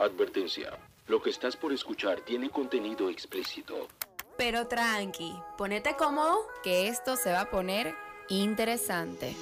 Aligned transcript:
Advertencia. 0.00 0.78
Lo 1.08 1.20
que 1.20 1.30
estás 1.30 1.56
por 1.56 1.72
escuchar 1.72 2.20
tiene 2.20 2.50
contenido 2.50 3.10
explícito. 3.10 3.88
Pero 4.36 4.68
tranqui, 4.68 5.34
ponete 5.56 5.96
cómodo. 5.96 6.38
que 6.62 6.86
esto 6.86 7.16
se 7.16 7.32
va 7.32 7.40
a 7.40 7.50
poner 7.50 7.96
interesante. 8.28 9.34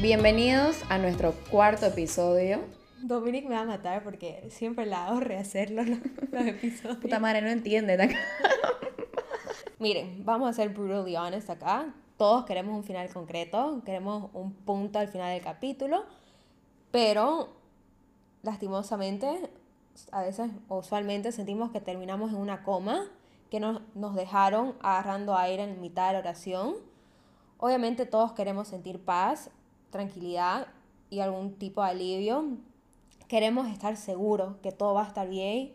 Bienvenidos 0.00 0.76
a 0.88 0.98
nuestro 0.98 1.32
cuarto 1.50 1.86
episodio. 1.86 2.60
Dominic 3.02 3.46
me 3.48 3.56
va 3.56 3.62
a 3.62 3.64
matar 3.64 4.04
porque 4.04 4.46
siempre 4.50 4.86
la 4.86 5.06
hago 5.08 5.18
rehacerlo 5.18 5.82
los, 5.82 5.98
los 6.30 6.46
episodios. 6.46 6.98
Puta 6.98 7.18
madre, 7.18 7.42
no 7.42 7.48
entiende. 7.48 8.16
Miren, 9.80 10.24
vamos 10.24 10.48
a 10.48 10.52
ser 10.52 10.68
brutally 10.68 11.16
honest 11.16 11.50
acá. 11.50 11.92
Todos 12.18 12.44
queremos 12.46 12.74
un 12.74 12.82
final 12.82 13.08
concreto, 13.12 13.80
queremos 13.84 14.28
un 14.32 14.52
punto 14.52 14.98
al 14.98 15.06
final 15.06 15.32
del 15.32 15.40
capítulo, 15.40 16.04
pero 16.90 17.48
lastimosamente, 18.42 19.48
a 20.10 20.22
veces, 20.22 20.50
usualmente, 20.68 21.30
sentimos 21.30 21.70
que 21.70 21.80
terminamos 21.80 22.32
en 22.32 22.38
una 22.38 22.64
coma, 22.64 23.06
que 23.50 23.60
nos, 23.60 23.82
nos 23.94 24.16
dejaron 24.16 24.74
agarrando 24.80 25.36
aire 25.36 25.62
en 25.62 25.80
mitad 25.80 26.08
de 26.08 26.14
la 26.14 26.18
oración. 26.18 26.74
Obviamente 27.56 28.04
todos 28.04 28.32
queremos 28.32 28.66
sentir 28.66 28.98
paz, 28.98 29.50
tranquilidad 29.90 30.66
y 31.10 31.20
algún 31.20 31.54
tipo 31.54 31.84
de 31.84 31.90
alivio. 31.90 32.46
Queremos 33.28 33.68
estar 33.68 33.96
seguros 33.96 34.56
que 34.56 34.72
todo 34.72 34.92
va 34.92 35.04
a 35.04 35.06
estar 35.06 35.28
bien, 35.28 35.72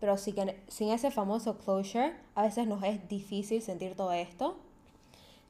pero 0.00 0.16
que, 0.16 0.60
sin 0.66 0.90
ese 0.90 1.12
famoso 1.12 1.56
closure, 1.58 2.16
a 2.34 2.42
veces 2.42 2.66
nos 2.66 2.82
es 2.82 3.08
difícil 3.08 3.62
sentir 3.62 3.94
todo 3.94 4.12
esto. 4.12 4.58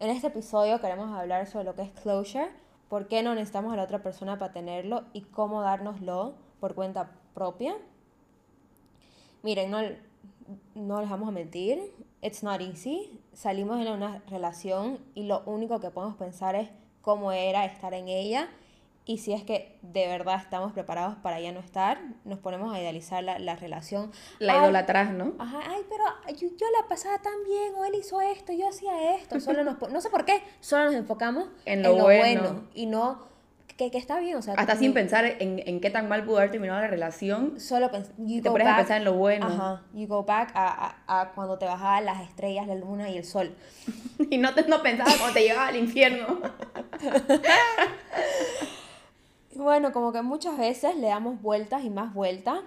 En 0.04 0.10
este 0.10 0.26
episodio 0.26 0.82
queremos 0.82 1.16
hablar 1.16 1.46
sobre 1.46 1.64
lo 1.64 1.74
que 1.74 1.80
es 1.80 1.90
closure, 1.92 2.50
por 2.90 3.08
qué 3.08 3.22
no 3.22 3.34
necesitamos 3.34 3.72
a 3.72 3.76
la 3.76 3.84
otra 3.84 4.02
persona 4.02 4.38
para 4.38 4.52
tenerlo 4.52 5.04
y 5.14 5.22
cómo 5.22 5.62
dárnoslo 5.62 6.34
por 6.60 6.74
cuenta 6.74 7.12
propia. 7.32 7.74
Miren, 9.42 9.70
no, 9.70 9.78
no 10.74 11.00
les 11.00 11.08
vamos 11.08 11.26
a 11.26 11.30
mentir, 11.30 11.80
it's 12.20 12.42
not 12.42 12.60
easy. 12.60 13.18
Salimos 13.32 13.82
de 13.82 13.90
una 13.90 14.18
relación 14.28 14.98
y 15.14 15.22
lo 15.22 15.42
único 15.46 15.80
que 15.80 15.88
podemos 15.88 16.16
pensar 16.16 16.54
es 16.54 16.68
cómo 17.00 17.32
era 17.32 17.64
estar 17.64 17.94
en 17.94 18.08
ella 18.08 18.50
y 19.06 19.18
si 19.18 19.32
es 19.34 19.42
que 19.44 19.76
de 19.82 20.06
verdad 20.08 20.36
estamos 20.40 20.72
preparados 20.72 21.16
para 21.16 21.38
ya 21.38 21.52
no 21.52 21.60
estar, 21.60 22.00
nos 22.24 22.38
ponemos 22.38 22.74
a 22.74 22.80
idealizar 22.80 23.22
la, 23.22 23.38
la 23.38 23.54
relación. 23.54 24.10
La 24.38 24.54
Ay, 24.54 24.60
idolatras, 24.64 25.10
¿no? 25.12 25.34
Ajá, 25.38 25.60
ay, 25.68 25.82
pero 25.90 26.04
yo, 26.38 26.48
yo 26.56 26.66
la 26.80 26.88
pasaba 26.88 27.18
tan 27.18 27.34
bien, 27.44 27.74
o 27.76 27.84
él 27.84 27.94
hizo 27.96 28.20
esto, 28.22 28.52
yo 28.54 28.68
hacía 28.68 29.14
esto. 29.16 29.38
Solo 29.40 29.62
nos, 29.62 29.78
no 29.90 30.00
sé 30.00 30.08
por 30.08 30.24
qué, 30.24 30.42
solo 30.60 30.84
nos 30.86 30.94
enfocamos 30.94 31.48
En 31.66 31.82
lo 31.82 31.96
bueno. 32.04 32.64
y 32.74 32.86
no 32.86 33.32
que, 33.76 33.90
que 33.90 33.98
está 33.98 34.20
bien, 34.20 34.36
o 34.36 34.42
sea, 34.42 34.54
Hasta 34.54 34.76
sin 34.76 34.94
pensar 34.94 35.24
en, 35.24 35.60
en 35.66 35.80
qué 35.80 35.90
tan 35.90 36.08
mal 36.08 36.24
pudo 36.24 36.38
haber 36.38 36.52
terminado 36.52 36.80
la 36.80 36.86
relación. 36.86 37.58
solo 37.58 37.90
you 38.18 38.40
Te 38.40 38.48
go 38.48 38.52
pones 38.54 38.68
a 38.68 38.70
back- 38.70 38.78
pensar 38.78 38.98
en 38.98 39.04
lo 39.04 39.14
bueno. 39.14 39.46
Ajá, 39.46 39.82
you 39.92 40.06
go 40.06 40.22
back 40.22 40.52
a, 40.54 40.94
a, 41.08 41.20
a 41.22 41.32
cuando 41.32 41.58
te 41.58 41.66
bajaban 41.66 42.04
las 42.04 42.22
estrellas, 42.22 42.68
la 42.68 42.76
luna 42.76 43.10
y 43.10 43.18
el 43.18 43.24
sol. 43.24 43.54
Y 44.30 44.38
no, 44.38 44.54
te, 44.54 44.62
no 44.68 44.80
pensabas 44.80 45.16
cuando 45.16 45.34
te 45.34 45.42
llevaba 45.42 45.66
al 45.68 45.76
infierno. 45.76 46.38
Bueno, 49.56 49.92
como 49.92 50.12
que 50.12 50.22
muchas 50.22 50.58
veces 50.58 50.96
le 50.96 51.08
damos 51.08 51.40
vueltas 51.40 51.84
y 51.84 51.90
más 51.90 52.12
vueltas 52.14 52.60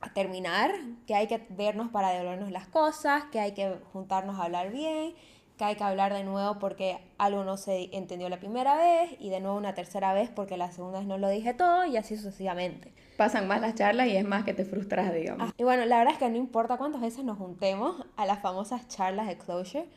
a 0.00 0.12
terminar, 0.12 0.72
que 1.06 1.14
hay 1.14 1.26
que 1.26 1.46
vernos 1.50 1.90
para 1.90 2.10
devolvernos 2.10 2.50
las 2.50 2.66
cosas, 2.66 3.24
que 3.32 3.40
hay 3.40 3.52
que 3.52 3.78
juntarnos 3.92 4.38
a 4.38 4.44
hablar 4.44 4.70
bien, 4.70 5.14
que 5.56 5.64
hay 5.64 5.76
que 5.76 5.84
hablar 5.84 6.12
de 6.12 6.22
nuevo 6.22 6.58
porque 6.58 6.98
algo 7.18 7.44
no 7.44 7.56
se 7.56 7.88
entendió 7.96 8.28
la 8.28 8.38
primera 8.38 8.76
vez 8.76 9.16
y 9.18 9.30
de 9.30 9.40
nuevo 9.40 9.56
una 9.56 9.74
tercera 9.74 10.12
vez 10.12 10.28
porque 10.28 10.56
la 10.56 10.70
segunda 10.70 10.98
vez 10.98 11.08
no 11.08 11.16
lo 11.18 11.28
dije 11.28 11.54
todo 11.54 11.86
y 11.86 11.96
así 11.96 12.16
sucesivamente. 12.16 12.92
Pasan 13.16 13.48
más 13.48 13.62
las 13.62 13.74
charlas 13.74 14.08
y 14.08 14.16
es 14.16 14.24
más 14.26 14.44
que 14.44 14.52
te 14.52 14.66
frustras, 14.66 15.14
digamos. 15.14 15.48
Ah, 15.48 15.54
Y 15.56 15.64
bueno, 15.64 15.86
la 15.86 15.98
verdad 15.98 16.12
es 16.12 16.18
que 16.18 16.28
no 16.28 16.36
importa 16.36 16.76
cuántas 16.76 17.00
veces 17.00 17.24
nos 17.24 17.38
juntemos 17.38 18.04
a 18.16 18.26
las 18.26 18.40
famosas 18.40 18.86
charlas 18.88 19.26
de 19.26 19.38
closure, 19.38 19.88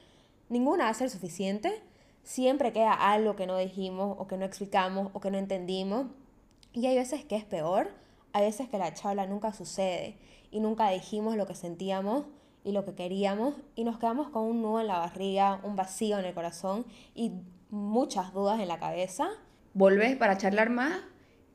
ninguna 0.47 0.85
va 0.85 0.91
a 0.91 0.93
ser 0.93 1.09
suficiente. 1.09 1.81
Siempre 2.29 2.71
queda 2.71 2.93
algo 2.93 3.35
que 3.35 3.47
no 3.47 3.57
dijimos 3.57 4.15
o 4.19 4.27
que 4.27 4.37
no 4.37 4.45
explicamos 4.45 5.09
o 5.13 5.19
que 5.19 5.31
no 5.31 5.39
entendimos. 5.39 6.05
Y 6.73 6.85
hay 6.85 6.95
veces 6.95 7.25
que 7.25 7.35
es 7.35 7.43
peor, 7.43 7.89
hay 8.33 8.45
veces 8.45 8.69
que 8.69 8.77
la 8.77 8.93
charla 8.93 9.25
nunca 9.25 9.51
sucede 9.51 10.15
y 10.51 10.59
nunca 10.59 10.91
dijimos 10.91 11.35
lo 11.37 11.47
que 11.47 11.55
sentíamos 11.55 12.25
y 12.63 12.71
lo 12.71 12.85
que 12.85 12.93
queríamos 12.93 13.55
y 13.73 13.83
nos 13.83 13.97
quedamos 13.97 14.29
con 14.29 14.43
un 14.43 14.61
nudo 14.61 14.79
en 14.79 14.85
la 14.85 14.99
barriga, 14.99 15.59
un 15.63 15.75
vacío 15.75 16.19
en 16.19 16.25
el 16.25 16.35
corazón 16.35 16.85
y 17.15 17.31
muchas 17.71 18.31
dudas 18.31 18.59
en 18.59 18.67
la 18.67 18.77
cabeza. 18.77 19.27
Volvés 19.73 20.15
para 20.15 20.37
charlar 20.37 20.69
más 20.69 20.99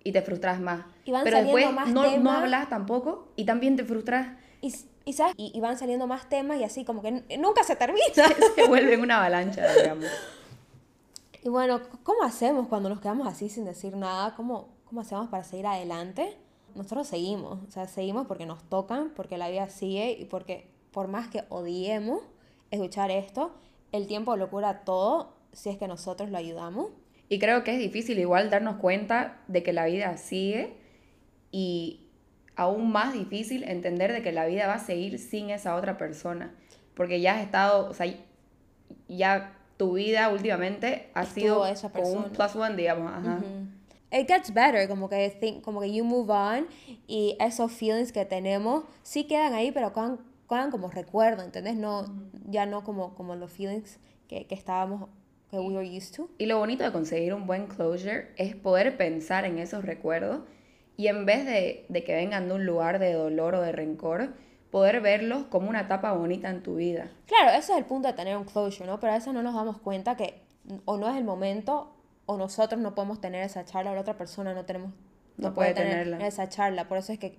y 0.03 0.11
te 0.11 0.23
frustras 0.23 0.59
más. 0.59 0.87
Y 1.05 1.13
van 1.13 1.23
Pero 1.23 1.37
después 1.37 1.73
más 1.73 1.89
no, 1.91 2.03
no 2.03 2.11
temas. 2.11 2.39
hablas 2.39 2.69
tampoco 2.69 3.29
y 3.37 3.45
también 3.45 3.77
te 3.77 3.85
frustras. 3.85 4.27
Y, 4.61 4.75
y, 5.05 5.13
¿sabes? 5.13 5.35
y, 5.37 5.53
y 5.55 5.61
van 5.61 5.79
saliendo 5.79 6.09
más 6.09 6.29
temas 6.29 6.59
y 6.59 6.65
así 6.65 6.85
como 6.85 7.01
que 7.01 7.13
nunca 7.39 7.63
se 7.63 7.77
termina. 7.77 8.03
Se 8.57 8.67
vuelve 8.67 8.97
una 8.97 9.19
avalancha, 9.19 9.73
digamos. 9.73 10.07
Y 11.45 11.51
bueno, 11.51 11.83
¿cómo 12.05 12.23
hacemos 12.23 12.69
cuando 12.69 12.89
nos 12.89 13.01
quedamos 13.01 13.29
así 13.29 13.51
sin 13.51 13.67
decir 13.67 13.95
nada? 13.95 14.35
¿Cómo, 14.35 14.79
cómo 14.87 15.03
hacemos 15.03 15.29
para 15.29 15.45
seguir 15.45 15.67
adelante? 15.67 16.39
Nosotros 16.75 17.07
seguimos, 17.07 17.59
o 17.69 17.71
sea, 17.71 17.87
seguimos 17.87 18.27
porque 18.27 18.47
nos 18.47 18.65
tocan, 18.71 19.11
porque 19.15 19.37
la 19.37 19.51
vida 19.51 19.69
sigue 19.69 20.13
y 20.13 20.25
porque 20.25 20.71
por 20.91 21.07
más 21.07 21.29
que 21.29 21.45
odiemos 21.51 22.23
escuchar 22.71 23.11
esto, 23.11 23.53
el 23.93 24.07
tiempo 24.07 24.35
lo 24.37 24.49
cura 24.49 24.85
todo 24.87 25.35
si 25.53 25.69
es 25.69 25.77
que 25.77 25.87
nosotros 25.87 26.31
lo 26.31 26.39
ayudamos. 26.39 26.89
Y 27.29 27.39
creo 27.39 27.63
que 27.63 27.75
es 27.75 27.79
difícil 27.79 28.19
igual 28.19 28.49
darnos 28.49 28.77
cuenta 28.77 29.43
de 29.47 29.63
que 29.63 29.75
la 29.75 29.85
vida 29.85 30.17
sigue 30.17 30.79
y 31.51 32.09
aún 32.57 32.91
más 32.91 33.13
difícil 33.13 33.65
entender 33.65 34.15
de 34.15 34.23
que 34.23 34.33
la 34.33 34.47
vida 34.47 34.67
va 34.67 34.75
a 34.75 34.79
seguir 34.79 35.19
sin 35.19 35.51
esa 35.51 35.77
otra 35.77 35.99
persona. 35.99 36.55
Porque 36.95 37.21
ya 37.21 37.35
has 37.35 37.43
estado, 37.43 37.91
o 37.91 37.93
sea, 37.93 38.07
ya 39.09 39.59
tu 39.77 39.95
vida 39.95 40.29
últimamente 40.29 41.11
ha 41.15 41.23
Estuvo 41.23 41.41
sido 41.41 41.67
esa 41.67 41.91
con 41.91 42.05
un 42.05 42.25
plus 42.31 42.57
one, 42.57 42.77
digamos. 42.77 43.13
Ajá. 43.13 43.41
It 44.13 44.29
gets 44.29 44.53
better, 44.55 44.87
como 44.89 45.09
que, 45.09 45.29
think, 45.41 45.63
como 45.63 45.81
que 45.81 45.93
you 45.93 46.05
move 46.05 46.31
on 46.31 46.69
y 47.09 47.37
esos 47.41 47.73
feelings 47.73 48.13
que 48.13 48.25
tenemos 48.25 48.85
sí 49.03 49.25
quedan 49.25 49.55
ahí, 49.55 49.73
pero 49.73 49.93
quedan, 49.93 50.21
quedan 50.49 50.71
como 50.71 50.89
recuerdo, 50.89 51.43
¿entendés? 51.43 51.77
No, 51.77 52.05
Ya 52.49 52.65
no 52.65 52.85
como, 52.85 53.15
como 53.15 53.35
los 53.35 53.51
feelings 53.51 53.99
que, 54.29 54.47
que 54.47 54.55
estábamos, 54.55 55.09
que 55.51 55.59
we 55.59 55.75
were 55.75 55.89
used 55.89 56.15
to. 56.15 56.31
Y 56.39 56.47
lo 56.47 56.59
bonito 56.59 56.85
de 56.85 56.93
conseguir 56.93 57.35
un 57.35 57.47
buen 57.47 57.67
closure 57.67 58.29
es 58.37 58.55
poder 58.55 58.97
pensar 58.97 59.45
en 59.47 59.59
esos 59.59 59.85
recuerdos 59.85 60.43
y 60.97 61.09
en 61.09 61.27
vez 61.27 61.45
de, 61.45 61.87
de 61.89 62.05
que 62.05 62.15
vengan 62.15 62.47
de 62.49 62.55
un 62.55 62.65
lugar 62.67 63.01
de 63.01 63.13
dolor 63.15 63.57
o 63.57 63.63
de 63.63 63.73
rencor, 63.73 64.35
poder 64.75 65.01
verlos 65.01 65.45
como 65.45 65.71
una 65.71 65.83
etapa 65.83 66.11
bonita 66.15 66.51
en 66.51 66.61
tu 66.61 66.75
vida. 66.75 67.09
Claro, 67.27 67.51
ese 67.51 67.71
es 67.71 67.79
el 67.79 67.85
punto 67.85 68.09
de 68.09 68.15
tener 68.15 68.37
un 68.37 68.43
closure, 68.43 68.91
¿no? 68.91 68.99
Pero 68.99 69.13
a 69.13 69.15
veces 69.15 69.33
no 69.33 69.41
nos 69.41 69.55
damos 69.55 69.79
cuenta 69.79 70.17
que 70.17 70.43
o 70.85 70.97
no 70.97 71.09
es 71.09 71.17
el 71.17 71.23
momento 71.23 71.95
o 72.27 72.37
nosotros 72.37 72.81
no 72.81 72.93
podemos 72.93 73.21
tener 73.21 73.45
esa 73.45 73.65
charla 73.65 73.93
o 73.93 73.95
la 73.95 74.01
otra 74.01 74.17
persona 74.17 74.53
no 74.53 74.65
tenemos 74.65 74.91
No 75.37 75.55
puede 75.55 75.75
tenerla. 75.75 76.27
esa 76.27 76.49
charla. 76.49 76.89
Por 76.89 76.99
eso 76.99 77.13
es 77.13 77.21
que 77.21 77.39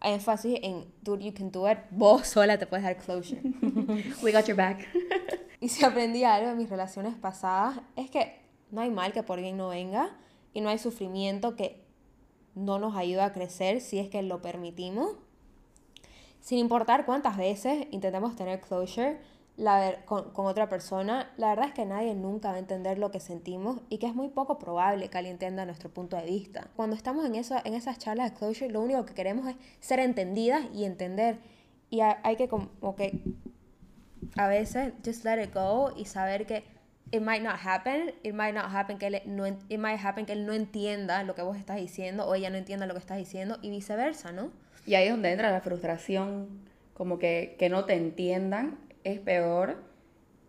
hay 0.00 0.12
énfasis 0.12 0.58
en 0.62 0.84
dude, 1.00 1.24
you 1.24 1.32
can 1.32 1.50
do 1.50 1.66
it. 1.70 1.78
Vos 1.90 2.26
sola 2.26 2.58
te 2.58 2.66
puedes 2.66 2.84
dar 2.84 2.98
closure. 2.98 3.40
We 4.22 4.30
got 4.30 4.44
your 4.44 4.58
back. 4.58 4.86
y 5.60 5.70
si 5.70 5.86
aprendí 5.86 6.24
algo 6.24 6.50
de 6.50 6.54
mis 6.54 6.68
relaciones 6.68 7.14
pasadas 7.14 7.80
es 7.96 8.10
que 8.10 8.42
no 8.70 8.82
hay 8.82 8.90
mal 8.90 9.14
que 9.14 9.22
por 9.22 9.40
bien 9.40 9.56
no 9.56 9.68
venga 9.68 10.10
y 10.52 10.60
no 10.60 10.68
hay 10.68 10.76
sufrimiento 10.76 11.56
que 11.56 11.82
no 12.54 12.78
nos 12.78 12.94
ayuda 12.94 13.24
a 13.24 13.32
crecer 13.32 13.80
si 13.80 13.98
es 13.98 14.10
que 14.10 14.22
lo 14.22 14.42
permitimos. 14.42 15.16
Sin 16.44 16.58
importar 16.58 17.06
cuántas 17.06 17.38
veces 17.38 17.86
intentemos 17.90 18.36
tener 18.36 18.60
closure 18.60 19.16
la 19.56 20.04
con, 20.04 20.30
con 20.32 20.44
otra 20.44 20.68
persona, 20.68 21.32
la 21.38 21.48
verdad 21.48 21.68
es 21.68 21.72
que 21.72 21.86
nadie 21.86 22.14
nunca 22.14 22.50
va 22.50 22.56
a 22.56 22.58
entender 22.58 22.98
lo 22.98 23.10
que 23.10 23.18
sentimos 23.18 23.80
y 23.88 23.96
que 23.96 24.06
es 24.06 24.14
muy 24.14 24.28
poco 24.28 24.58
probable 24.58 25.08
que 25.08 25.16
alguien 25.16 25.36
entienda 25.36 25.64
nuestro 25.64 25.88
punto 25.88 26.18
de 26.18 26.26
vista. 26.26 26.68
Cuando 26.76 26.96
estamos 26.96 27.24
en, 27.24 27.34
eso, 27.34 27.56
en 27.64 27.72
esas 27.72 27.96
charlas 27.98 28.30
de 28.30 28.36
closure, 28.36 28.70
lo 28.70 28.82
único 28.82 29.06
que 29.06 29.14
queremos 29.14 29.48
es 29.48 29.56
ser 29.80 30.00
entendidas 30.00 30.66
y 30.74 30.84
entender. 30.84 31.38
Y 31.88 32.00
ha- 32.02 32.20
hay 32.22 32.36
que 32.36 32.46
como 32.46 32.94
que 32.94 33.22
a 34.36 34.46
veces 34.46 34.92
just 35.02 35.24
let 35.24 35.42
it 35.42 35.54
go 35.54 35.92
y 35.96 36.04
saber 36.04 36.44
que 36.44 36.62
it 37.10 37.22
might 37.22 37.42
not 37.42 37.56
happen, 37.64 38.12
it 38.22 38.34
might 38.34 38.52
not 38.54 38.66
happen 38.70 38.98
que 38.98 39.22
no, 39.24 39.46
it 39.46 39.78
might 39.78 39.98
happen 40.04 40.26
que 40.26 40.34
él 40.34 40.44
no 40.44 40.52
entienda 40.52 41.22
lo 41.22 41.34
que 41.34 41.40
vos 41.42 41.56
estás 41.56 41.76
diciendo 41.76 42.26
o 42.26 42.34
ella 42.34 42.50
no 42.50 42.58
entienda 42.58 42.84
lo 42.86 42.92
que 42.92 43.00
estás 43.00 43.16
diciendo 43.16 43.56
y 43.62 43.70
viceversa, 43.70 44.30
¿no? 44.32 44.50
Y 44.86 44.94
ahí 44.94 45.04
es 45.06 45.10
donde 45.12 45.32
entra 45.32 45.50
la 45.50 45.60
frustración, 45.60 46.48
como 46.94 47.18
que, 47.18 47.56
que 47.58 47.68
no 47.68 47.84
te 47.84 47.94
entiendan, 47.94 48.78
es 49.02 49.18
peor. 49.20 49.82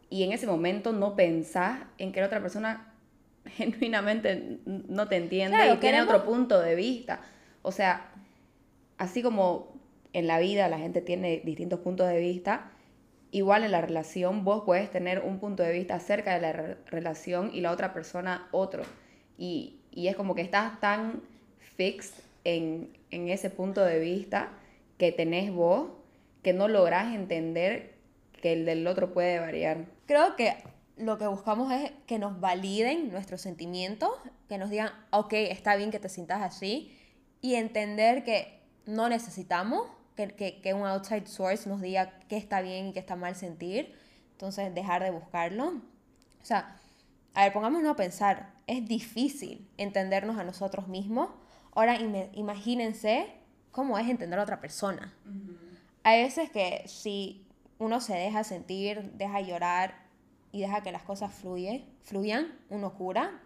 Y 0.09 0.23
en 0.23 0.31
ese 0.31 0.45
momento 0.47 0.91
no 0.93 1.15
pensás 1.15 1.79
en 1.97 2.11
que 2.11 2.19
la 2.21 2.27
otra 2.27 2.41
persona 2.41 2.93
genuinamente 3.45 4.59
no 4.65 5.07
te 5.07 5.17
entiende 5.17 5.57
Claro, 5.57 5.73
y 5.75 5.77
tiene 5.77 5.97
queremos- 5.99 6.13
otro 6.15 6.25
punto 6.25 6.59
de 6.61 6.75
vista. 6.75 7.21
O 7.61 7.71
sea, 7.71 8.11
así 8.97 9.21
como 9.21 9.73
en 10.13 10.27
la 10.27 10.39
vida 10.39 10.67
la 10.69 10.77
gente 10.79 11.01
tiene 11.01 11.41
distintos 11.43 11.79
puntos 11.79 12.07
de 12.07 12.19
vista, 12.19 12.71
igual 13.31 13.63
en 13.63 13.71
la 13.71 13.81
relación 13.81 14.43
vos 14.45 14.63
puedes 14.65 14.89
tener 14.91 15.19
un 15.19 15.39
punto 15.39 15.63
de 15.63 15.71
vista 15.73 15.95
acerca 15.95 16.35
de 16.35 16.41
la 16.41 16.53
re- 16.53 16.77
relación 16.87 17.51
y 17.53 17.61
la 17.61 17.71
otra 17.71 17.93
persona 17.93 18.47
otro. 18.51 18.83
Y, 19.37 19.79
y 19.91 20.07
es 20.07 20.15
como 20.15 20.35
que 20.35 20.41
estás 20.41 20.79
tan 20.79 21.21
fixed 21.75 22.13
en, 22.45 22.93
ese 23.11 23.49
punto 23.49 23.83
de 23.83 23.99
vista 23.99 24.51
que 24.97 25.11
tenés 25.11 25.51
vos 25.51 25.89
que 26.41 26.53
no 26.53 26.67
lográs 26.67 27.13
entender 27.13 27.95
que 28.41 28.53
el 28.53 28.65
del 28.65 28.87
otro 28.87 29.13
puede 29.13 29.39
variar. 29.39 29.85
Creo 30.05 30.35
que 30.35 30.55
lo 30.97 31.17
que 31.17 31.27
buscamos 31.27 31.73
es 31.73 31.91
que 32.07 32.19
nos 32.19 32.39
validen 32.39 33.11
nuestros 33.11 33.41
sentimientos, 33.41 34.11
que 34.47 34.57
nos 34.57 34.69
digan, 34.69 34.91
ok, 35.11 35.33
está 35.33 35.75
bien 35.75 35.91
que 35.91 35.99
te 35.99 36.07
sientas 36.07 36.41
así, 36.41 36.97
y 37.41 37.55
entender 37.55 38.23
que 38.23 38.59
no 38.85 39.09
necesitamos 39.09 39.87
que, 40.15 40.61
que 40.61 40.73
un 40.73 40.85
outside 40.85 41.27
source 41.27 41.67
nos 41.67 41.81
diga 41.81 42.19
qué 42.29 42.37
está 42.37 42.61
bien 42.61 42.87
y 42.87 42.93
qué 42.93 42.99
está 42.99 43.15
mal 43.15 43.35
sentir, 43.35 43.93
entonces 44.31 44.73
dejar 44.73 45.03
de 45.03 45.11
buscarlo. 45.11 45.81
O 46.41 46.45
sea, 46.45 46.77
a 47.33 47.43
ver, 47.43 47.53
pongámonos 47.53 47.91
a 47.91 47.95
pensar, 47.95 48.53
es 48.67 48.87
difícil 48.87 49.67
entendernos 49.77 50.37
a 50.37 50.43
nosotros 50.43 50.87
mismos. 50.87 51.29
Ahora 51.75 51.97
imagínense 52.33 53.27
cómo 53.71 53.97
es 53.99 54.09
entender 54.09 54.39
a 54.39 54.43
otra 54.43 54.61
persona. 54.61 55.13
Hay 56.03 56.23
veces 56.23 56.49
que 56.49 56.83
si 56.87 57.45
uno 57.77 57.99
se 57.99 58.15
deja 58.15 58.43
sentir, 58.43 59.11
deja 59.13 59.41
llorar 59.41 60.05
y 60.51 60.61
deja 60.61 60.81
que 60.81 60.93
las 60.93 61.03
cosas 61.03 61.33
fluye, 61.33 61.85
fluyan, 62.01 62.57
uno 62.69 62.93
cura. 62.93 63.41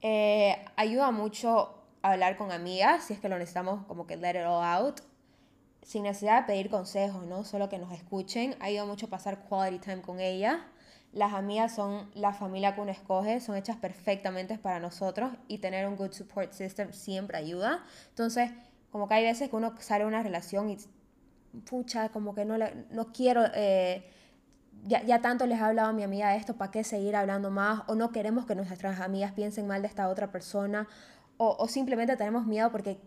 Eh, 0.00 0.64
ayuda 0.76 1.10
mucho 1.10 1.82
hablar 2.00 2.38
con 2.38 2.52
amigas, 2.52 3.04
si 3.04 3.12
es 3.12 3.20
que 3.20 3.28
lo 3.28 3.38
necesitamos 3.38 3.84
como 3.86 4.06
que 4.06 4.16
let 4.16 4.30
it 4.30 4.46
all 4.46 4.64
out, 4.64 5.00
sin 5.82 6.04
necesidad 6.04 6.40
de 6.40 6.46
pedir 6.46 6.70
consejos, 6.70 7.26
¿no? 7.26 7.44
Solo 7.44 7.68
que 7.68 7.78
nos 7.78 7.92
escuchen. 7.92 8.56
Ayuda 8.60 8.86
mucho 8.86 9.08
pasar 9.08 9.44
quality 9.46 9.78
time 9.78 10.00
con 10.00 10.20
ellas. 10.20 10.58
Las 11.12 11.32
amigas 11.32 11.74
son 11.74 12.10
la 12.14 12.32
familia 12.34 12.74
que 12.74 12.80
uno 12.82 12.90
escoge, 12.92 13.40
son 13.40 13.56
hechas 13.56 13.76
perfectamente 13.76 14.58
para 14.58 14.78
nosotros 14.80 15.32
y 15.48 15.58
tener 15.58 15.88
un 15.88 15.96
good 15.96 16.12
support 16.12 16.52
system 16.52 16.92
siempre 16.92 17.38
ayuda. 17.38 17.84
Entonces, 18.10 18.50
como 18.90 19.08
que 19.08 19.14
hay 19.14 19.24
veces 19.24 19.48
que 19.50 19.56
uno 19.56 19.74
sale 19.80 20.04
de 20.04 20.08
una 20.08 20.22
relación 20.22 20.70
y, 20.70 20.78
pucha, 21.66 22.10
como 22.10 22.34
que 22.34 22.44
no, 22.44 22.56
le- 22.58 22.86
no 22.90 23.12
quiero, 23.12 23.44
eh, 23.54 24.04
ya, 24.84 25.02
ya 25.04 25.20
tanto 25.22 25.46
les 25.46 25.58
he 25.60 25.62
hablado 25.62 25.90
a 25.90 25.92
mi 25.92 26.02
amiga 26.04 26.30
de 26.30 26.36
esto, 26.38 26.56
¿para 26.56 26.70
qué 26.70 26.84
seguir 26.84 27.16
hablando 27.16 27.50
más? 27.50 27.82
O 27.88 27.94
no 27.94 28.10
queremos 28.12 28.46
que 28.46 28.54
nuestras 28.54 29.00
amigas 29.00 29.32
piensen 29.32 29.66
mal 29.66 29.82
de 29.82 29.88
esta 29.88 30.08
otra 30.08 30.30
persona. 30.32 30.88
O, 31.38 31.56
o 31.58 31.68
simplemente 31.68 32.16
tenemos 32.16 32.46
miedo 32.46 32.70
porque 32.72 32.98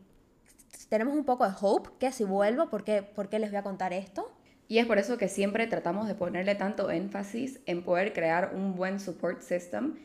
tenemos 0.89 1.13
un 1.15 1.23
poco 1.25 1.47
de 1.47 1.53
hope, 1.61 1.89
que 1.99 2.11
si 2.11 2.23
vuelvo, 2.25 2.69
¿por 2.69 2.83
qué, 2.83 3.03
por 3.03 3.29
qué 3.29 3.39
les 3.39 3.51
voy 3.51 3.57
a 3.59 3.63
contar 3.63 3.93
esto? 3.93 4.31
Y 4.71 4.77
es 4.77 4.85
por 4.85 4.99
eso 4.99 5.17
que 5.17 5.27
siempre 5.27 5.67
tratamos 5.67 6.07
de 6.07 6.15
ponerle 6.15 6.55
tanto 6.55 6.91
énfasis 6.91 7.59
en 7.65 7.83
poder 7.83 8.13
crear 8.13 8.53
un 8.55 8.73
buen 8.73 9.01
support 9.01 9.41
system, 9.41 9.95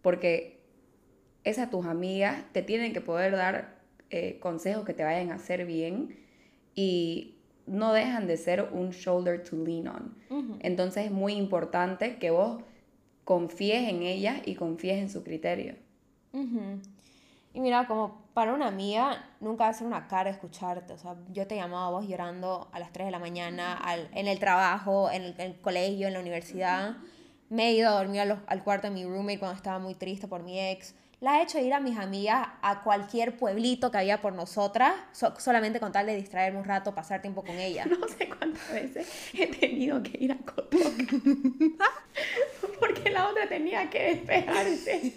porque 0.00 0.62
esas 1.44 1.70
tus 1.70 1.84
amigas 1.84 2.42
te 2.52 2.62
tienen 2.62 2.94
que 2.94 3.02
poder 3.02 3.32
dar 3.32 3.82
eh, 4.08 4.38
consejos 4.40 4.86
que 4.86 4.94
te 4.94 5.04
vayan 5.04 5.30
a 5.30 5.34
hacer 5.34 5.66
bien 5.66 6.16
y 6.74 7.34
no 7.66 7.92
dejan 7.92 8.26
de 8.26 8.38
ser 8.38 8.70
un 8.72 8.92
shoulder 8.92 9.44
to 9.44 9.62
lean 9.62 9.88
on. 9.88 10.58
Entonces 10.60 11.04
es 11.04 11.10
muy 11.10 11.34
importante 11.34 12.16
que 12.16 12.30
vos 12.30 12.62
confíes 13.24 13.90
en 13.90 14.04
ellas 14.04 14.40
y 14.46 14.54
confíes 14.54 15.02
en 15.02 15.10
su 15.10 15.22
criterio. 15.22 15.74
Y 17.54 17.60
mira, 17.60 17.86
como 17.86 18.24
para 18.34 18.52
una 18.52 18.66
amiga, 18.66 19.24
nunca 19.40 19.64
va 19.64 19.70
a 19.70 19.74
ser 19.74 19.86
una 19.86 20.08
cara 20.08 20.28
escucharte. 20.28 20.92
O 20.92 20.98
sea, 20.98 21.14
yo 21.32 21.46
te 21.46 21.54
llamaba 21.56 21.86
a 21.86 21.90
vos 21.90 22.06
llorando 22.08 22.68
a 22.72 22.78
las 22.80 22.92
3 22.92 23.06
de 23.06 23.12
la 23.12 23.20
mañana, 23.20 23.74
al- 23.74 24.10
en 24.12 24.26
el 24.26 24.38
trabajo, 24.40 25.08
en 25.10 25.22
el, 25.22 25.34
en 25.38 25.52
el 25.52 25.60
colegio, 25.60 26.08
en 26.08 26.14
la 26.14 26.20
universidad. 26.20 26.96
Me 27.50 27.68
he 27.68 27.72
ido 27.74 27.88
a 27.88 27.92
dormir 27.92 28.22
a 28.22 28.24
los- 28.24 28.40
al 28.48 28.64
cuarto 28.64 28.88
de 28.88 28.94
mi 28.94 29.04
roommate 29.04 29.38
cuando 29.38 29.56
estaba 29.56 29.78
muy 29.78 29.94
triste 29.94 30.26
por 30.26 30.42
mi 30.42 30.58
ex. 30.60 30.96
La 31.20 31.38
he 31.38 31.42
hecho 31.44 31.58
ir 31.60 31.72
a 31.72 31.78
mis 31.80 31.96
amigas 31.96 32.48
a 32.60 32.82
cualquier 32.82 33.38
pueblito 33.38 33.90
que 33.92 33.98
había 33.98 34.20
por 34.20 34.32
nosotras, 34.34 34.92
so- 35.12 35.38
solamente 35.38 35.78
con 35.78 35.92
tal 35.92 36.06
de 36.06 36.16
distraerme 36.16 36.58
un 36.58 36.64
rato, 36.64 36.92
pasar 36.94 37.22
tiempo 37.22 37.42
con 37.44 37.56
ella. 37.56 37.84
No 38.00 38.08
sé 38.08 38.28
cuántas 38.28 38.68
veces 38.72 39.08
he 39.32 39.46
tenido 39.46 40.02
que 40.02 40.18
ir 40.18 40.32
a 40.32 40.36
Cotoc 40.38 40.80
porque 42.80 43.10
la 43.10 43.28
otra 43.28 43.48
tenía 43.48 43.88
que 43.88 44.16
despejarse. 44.16 45.14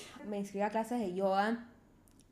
me 0.26 0.38
inscribí 0.38 0.62
a 0.62 0.70
clases 0.70 1.00
de 1.00 1.14
yoga. 1.14 1.66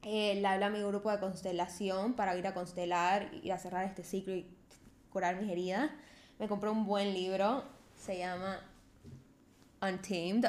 Eh, 0.02 0.34
le 0.40 0.46
hablé 0.46 0.64
a 0.64 0.70
mi 0.70 0.80
grupo 0.80 1.10
de 1.10 1.18
constelación 1.18 2.14
para 2.14 2.36
ir 2.36 2.46
a 2.46 2.54
constelar, 2.54 3.30
ir 3.42 3.52
a 3.52 3.58
cerrar 3.58 3.84
este 3.84 4.02
ciclo 4.02 4.34
y 4.34 4.46
curar 5.10 5.40
mis 5.40 5.50
heridas. 5.50 5.90
Me 6.38 6.48
compré 6.48 6.70
un 6.70 6.84
buen 6.84 7.12
libro, 7.12 7.64
se 7.96 8.18
llama 8.18 8.58
Untamed, 9.80 10.46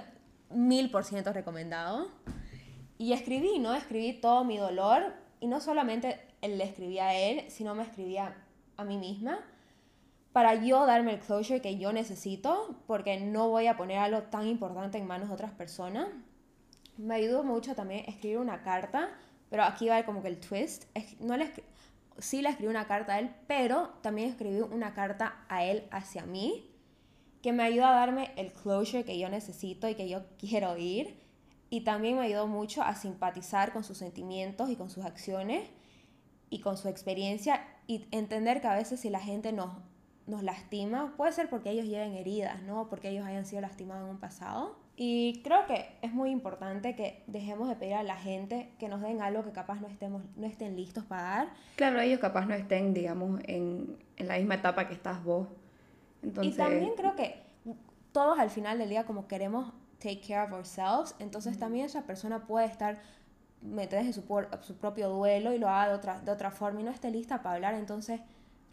mil 0.50 0.90
por 0.90 1.04
ciento 1.04 1.34
recomendado. 1.34 2.10
Y 2.98 3.14
escribí, 3.14 3.60
¿no? 3.60 3.74
Escribí 3.74 4.14
todo 4.14 4.44
mi 4.44 4.58
dolor 4.58 5.14
y 5.40 5.48
no 5.48 5.60
solamente 5.60 6.20
le 6.42 6.64
escribí 6.64 7.00
a 7.00 7.14
él, 7.14 7.46
sino 7.50 7.76
me 7.76 7.84
escribí 7.84 8.18
a, 8.18 8.36
a 8.78 8.84
mí 8.84 8.98
misma 8.98 9.40
para 10.34 10.56
yo 10.56 10.86
darme 10.88 11.14
el 11.14 11.20
closure 11.20 11.62
que 11.62 11.78
yo 11.78 11.94
necesito, 11.94 12.76
porque 12.88 13.20
no 13.20 13.50
voy 13.50 13.68
a 13.68 13.78
poner 13.78 14.00
algo 14.00 14.24
tan 14.24 14.48
importante 14.48 14.98
en 14.98 15.06
manos 15.06 15.30
de 15.30 15.36
otras 15.36 15.52
personas. 15.52 16.08
Me 16.98 17.16
ayudó 17.16 17.44
mucho 17.44 17.76
también 17.76 18.06
escribir 18.08 18.38
una 18.38 18.62
carta, 18.62 19.10
pero 19.50 19.64
aquí 19.64 19.88
va 19.90 20.04
como 20.06 20.22
que 20.22 20.28
el 20.30 20.40
twist. 20.40 20.86
Es- 20.94 21.20
no 21.20 21.38
le 21.38 21.52
sí 22.20 22.42
le 22.42 22.50
escribí 22.50 22.70
una 22.70 22.86
carta 22.88 23.14
a 23.16 23.20
él, 23.20 23.32
pero 23.48 23.90
también 24.02 24.30
escribí 24.30 24.62
una 24.62 24.94
carta 24.94 25.46
a 25.50 25.64
él 25.66 25.88
hacia 25.92 26.26
mí, 26.26 26.70
que 27.42 27.52
me 27.54 27.64
ayuda 27.64 27.90
a 27.90 27.96
darme 28.00 28.32
el 28.38 28.54
closure 28.54 29.04
que 29.04 29.18
yo 29.20 29.30
necesito 29.30 29.90
y 29.90 29.96
que 29.96 30.08
yo 30.08 30.24
quiero 30.38 30.72
oír. 30.72 31.20
Y 31.70 31.82
también 31.82 32.18
me 32.18 32.26
ayudó 32.26 32.46
mucho 32.48 32.84
a 32.84 32.94
simpatizar 32.96 33.74
con 33.74 33.84
sus 33.84 33.98
sentimientos 33.98 34.70
y 34.70 34.76
con 34.76 34.90
sus 34.92 35.06
acciones 35.06 35.68
y 36.52 36.60
con 36.62 36.78
su 36.78 36.88
experiencia 36.88 37.66
y 37.88 38.06
entender 38.12 38.62
que 38.62 38.68
a 38.68 38.76
veces 38.76 39.00
si 39.00 39.10
la 39.10 39.20
gente 39.20 39.52
nos, 39.52 39.72
nos 40.28 40.44
lastima, 40.44 41.16
puede 41.18 41.32
ser 41.32 41.50
porque 41.50 41.72
ellos 41.72 41.88
lleven 41.88 42.14
heridas, 42.14 42.62
¿no? 42.62 42.88
Porque 42.90 43.10
ellos 43.10 43.26
hayan 43.26 43.46
sido 43.48 43.62
lastimados 43.62 44.04
en 44.06 44.12
un 44.12 44.20
pasado. 44.20 44.78
Y 44.96 45.42
creo 45.44 45.66
que 45.66 45.88
es 46.04 46.14
muy 46.14 46.30
importante 46.30 46.96
que 46.96 47.24
dejemos 47.26 47.68
de 47.68 47.76
pedir 47.76 47.96
a 47.96 48.04
la 48.04 48.16
gente 48.16 48.70
que 48.78 48.88
nos 48.88 49.02
den 49.02 49.22
algo 49.22 49.44
que 49.44 49.52
capaz 49.52 49.82
no, 49.82 49.88
estemos, 49.88 50.22
no 50.36 50.46
estén 50.46 50.76
listos 50.76 51.04
para 51.04 51.24
dar. 51.24 51.48
Claro, 51.76 52.00
ellos 52.00 52.20
capaz 52.20 52.46
no 52.46 52.54
estén, 52.54 52.94
digamos, 52.94 53.42
en, 53.46 53.98
en 54.18 54.28
la 54.28 54.38
misma 54.38 54.56
etapa 54.56 54.88
que 54.88 54.94
estás 54.94 55.24
vos. 55.24 55.48
Entonces, 56.22 56.54
Y 56.54 56.58
también 56.58 56.92
creo 56.96 57.16
que 57.16 57.42
todos 58.12 58.38
al 58.38 58.52
final 58.52 58.78
del 58.78 58.90
día 58.90 59.06
como 59.06 59.28
queremos 59.28 59.74
take 59.98 60.22
care 60.22 60.42
of 60.48 60.54
ourselves, 60.54 61.16
entonces 61.20 61.58
también 61.58 61.86
esa 61.88 62.04
persona 62.04 62.46
puede 62.46 62.68
estar 62.68 63.02
metida 63.62 64.02
en 64.02 64.14
su, 64.14 64.24
por- 64.26 64.50
su 64.62 64.76
propio 64.78 65.10
duelo 65.10 65.54
y 65.54 65.58
lo 65.58 65.70
haga 65.70 65.88
de 65.90 65.96
otra, 65.96 66.20
de 66.22 66.32
otra 66.32 66.52
forma 66.52 66.82
y 66.82 66.84
no 66.84 66.92
esté 66.92 67.10
lista 67.10 67.42
para 67.42 67.56
hablar, 67.56 67.74
entonces 67.74 68.20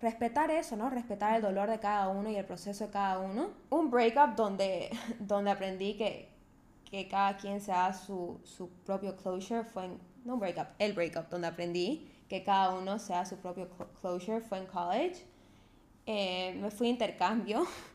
respetar 0.01 0.51
eso, 0.51 0.77
¿no? 0.77 0.91
Respetar 0.91 1.37
el 1.37 1.43
dolor 1.43 1.71
de 1.71 1.79
cada 1.81 2.09
uno 2.09 2.31
y 2.31 2.37
el 2.37 2.45
proceso 2.45 2.87
de 2.87 2.91
cada 2.91 3.19
uno. 3.19 3.51
Un 3.71 3.91
breakup 3.91 4.37
donde, 4.37 4.91
donde 5.19 5.51
aprendí 5.51 5.95
que, 5.97 6.29
que 6.91 7.09
cada 7.09 7.37
quien 7.37 7.61
se 7.61 7.73
su, 7.95 8.41
su 8.45 8.71
propio 8.85 9.17
closure 9.17 9.65
fue 9.65 9.87
en, 9.87 9.99
no 10.25 10.35
un 10.35 10.41
breakup, 10.41 10.69
el 10.79 10.93
breakup, 10.93 11.29
donde 11.31 11.49
aprendí 11.49 12.11
que 12.29 12.43
cada 12.45 12.75
uno 12.79 12.99
se 12.99 13.15
su 13.27 13.37
propio 13.37 13.69
cl- 13.71 13.89
closure 14.01 14.41
fue 14.41 14.59
en 14.59 14.67
college. 14.67 15.27
Eh, 16.07 16.55
me 16.61 16.71
fui 16.71 16.89
a 16.89 16.91
intercambio. 16.91 17.67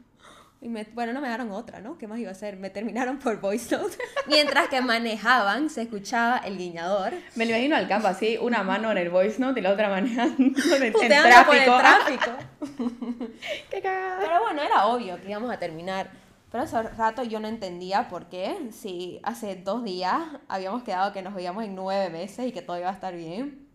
Y 0.66 0.68
me- 0.68 0.84
bueno, 0.96 1.14
no 1.14 1.22
me 1.22 1.28
dieron 1.28 1.52
otra, 1.52 1.80
¿no? 1.80 1.96
¿Qué 2.00 2.08
más 2.08 2.18
iba 2.18 2.30
a 2.30 2.32
hacer? 2.32 2.58
Me 2.58 2.72
terminaron 2.72 3.20
por 3.20 3.40
voice 3.40 3.76
note. 3.78 3.98
Mientras 4.28 4.68
que 4.68 4.82
manejaban, 4.82 5.70
se 5.70 5.84
escuchaba 5.84 6.38
el 6.40 6.58
guiñador. 6.58 7.14
me 7.36 7.46
lo 7.46 7.52
imagino 7.52 7.76
al 7.76 7.88
campo 7.88 8.08
así, 8.08 8.40
una 8.42 8.64
mano 8.64 8.92
en 8.92 8.98
el 8.98 9.12
voice 9.12 9.40
note 9.40 9.60
y 9.60 9.64
la 9.64 9.74
otra 9.74 9.90
manejando 9.90 10.36
en, 10.40 10.56
en 10.84 10.92
Puteando 10.94 11.46
por 11.46 11.56
el 11.56 11.66
tráfico. 11.66 11.78
tráfico. 11.78 12.32
¡Qué 13.70 13.80
cagada! 13.80 14.18
Pero 14.22 14.42
bueno, 14.42 14.64
era 14.64 14.88
obvio 14.88 15.22
que 15.22 15.30
íbamos 15.30 15.52
a 15.52 15.60
terminar. 15.60 16.10
Pero 16.52 16.64
hace 16.64 16.82
rato 16.82 17.22
yo 17.24 17.40
no 17.40 17.48
entendía 17.48 18.08
por 18.10 18.26
qué. 18.26 18.58
Si 18.72 19.20
hace 19.22 19.56
dos 19.56 19.84
días 19.84 20.20
habíamos 20.48 20.82
quedado 20.82 21.14
que 21.14 21.22
nos 21.22 21.36
veíamos 21.36 21.64
en 21.64 21.76
nueve 21.76 22.10
meses 22.10 22.48
y 22.48 22.52
que 22.52 22.64
todo 22.64 22.80
iba 22.80 22.90
a 22.90 22.94
estar 22.94 23.16
bien. 23.16 23.68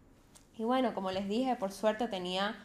Y 0.59 0.65
bueno, 0.65 0.93
como 0.93 1.13
les 1.13 1.29
dije, 1.29 1.55
por 1.55 1.71
suerte 1.71 2.09
tenía 2.09 2.57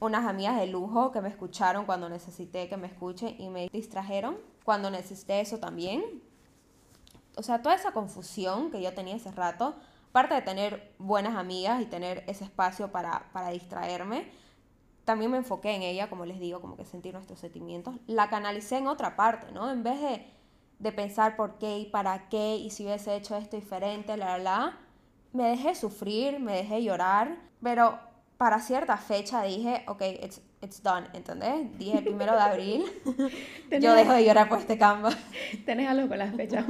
unas 0.00 0.26
amigas 0.26 0.56
de 0.58 0.66
lujo 0.66 1.12
que 1.12 1.20
me 1.20 1.28
escucharon 1.28 1.86
cuando 1.86 2.08
necesité 2.08 2.68
que 2.68 2.76
me 2.76 2.86
escuchen 2.86 3.40
y 3.40 3.48
me 3.48 3.68
distrajeron 3.68 4.36
cuando 4.64 4.90
necesité 4.90 5.40
eso 5.40 5.58
también. 5.58 6.22
O 7.36 7.42
sea, 7.42 7.62
toda 7.62 7.74
esa 7.74 7.92
confusión 7.92 8.70
que 8.70 8.82
yo 8.82 8.92
tenía 8.94 9.16
hace 9.16 9.30
rato, 9.32 9.74
aparte 10.10 10.34
de 10.34 10.42
tener 10.42 10.94
buenas 10.98 11.36
amigas 11.36 11.82
y 11.82 11.86
tener 11.86 12.24
ese 12.26 12.44
espacio 12.44 12.92
para, 12.92 13.30
para 13.32 13.50
distraerme, 13.50 14.30
también 15.04 15.30
me 15.30 15.38
enfoqué 15.38 15.74
en 15.74 15.82
ella, 15.82 16.08
como 16.08 16.24
les 16.24 16.40
digo, 16.40 16.60
como 16.60 16.76
que 16.76 16.84
sentir 16.84 17.12
nuestros 17.12 17.38
sentimientos. 17.38 17.96
La 18.06 18.30
canalicé 18.30 18.78
en 18.78 18.86
otra 18.86 19.16
parte, 19.16 19.52
¿no? 19.52 19.70
En 19.70 19.82
vez 19.82 20.00
de, 20.00 20.26
de 20.78 20.92
pensar 20.92 21.36
por 21.36 21.58
qué 21.58 21.78
y 21.78 21.86
para 21.86 22.28
qué 22.28 22.56
y 22.56 22.70
si 22.70 22.84
hubiese 22.84 23.14
hecho 23.16 23.36
esto 23.36 23.56
diferente, 23.56 24.16
la, 24.16 24.38
la, 24.38 24.38
la, 24.38 24.78
me 25.32 25.48
dejé 25.48 25.74
sufrir, 25.74 26.40
me 26.40 26.54
dejé 26.56 26.82
llorar, 26.82 27.36
pero 27.62 27.98
para 28.44 28.60
cierta 28.60 28.98
fecha 28.98 29.42
dije, 29.42 29.84
ok, 29.86 30.02
it's, 30.22 30.42
it's 30.60 30.82
done, 30.82 31.08
¿entendés? 31.14 31.78
Dije 31.78 31.96
el 31.96 32.04
primero 32.04 32.34
de 32.34 32.40
abril, 32.40 32.84
yo 33.80 33.94
dejo 33.94 34.12
de 34.12 34.22
llorar 34.22 34.50
por 34.50 34.58
este 34.58 34.76
Canva. 34.76 35.08
Tenés 35.64 35.88
algo 35.88 36.08
con 36.08 36.18
las 36.18 36.36
fechas. 36.36 36.66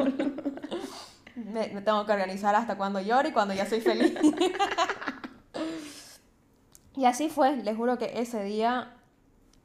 Me, 1.34 1.66
me 1.66 1.82
tengo 1.82 2.06
que 2.06 2.12
organizar 2.12 2.54
hasta 2.54 2.76
cuando 2.76 3.00
lloro 3.00 3.28
y 3.28 3.32
cuando 3.32 3.54
ya 3.54 3.66
soy 3.66 3.80
feliz. 3.80 4.14
y 6.94 7.06
así 7.06 7.28
fue, 7.28 7.56
les 7.56 7.76
juro 7.76 7.98
que 7.98 8.20
ese 8.20 8.44
día 8.44 8.94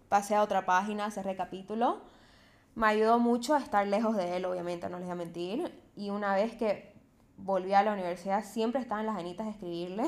pasé 0.07 0.33
a 0.33 0.41
otra 0.41 0.65
página, 0.65 1.11
cerré 1.11 1.35
capítulo. 1.35 2.01
Me 2.73 2.87
ayudó 2.87 3.19
mucho 3.19 3.53
a 3.53 3.59
estar 3.59 3.85
lejos 3.85 4.17
de 4.17 4.37
él, 4.37 4.45
obviamente, 4.45 4.89
no 4.89 4.97
les 4.97 5.05
voy 5.05 5.11
a 5.11 5.15
mentir. 5.15 5.79
Y 5.95 6.09
una 6.09 6.33
vez 6.33 6.55
que 6.55 6.91
volví 7.37 7.75
a 7.75 7.83
la 7.83 7.93
universidad, 7.93 8.43
siempre 8.43 8.81
estaba 8.81 9.01
en 9.01 9.05
las 9.05 9.17
anitas 9.19 9.45
de 9.45 9.51
escribirle. 9.51 10.05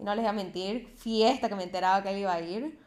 Y 0.00 0.04
no 0.04 0.14
les 0.14 0.22
voy 0.22 0.30
a 0.30 0.32
mentir, 0.32 0.88
fiesta 0.96 1.48
que 1.48 1.54
me 1.54 1.64
enteraba 1.64 2.02
que 2.02 2.10
él 2.10 2.18
iba 2.18 2.32
a 2.34 2.40
ir. 2.40 2.78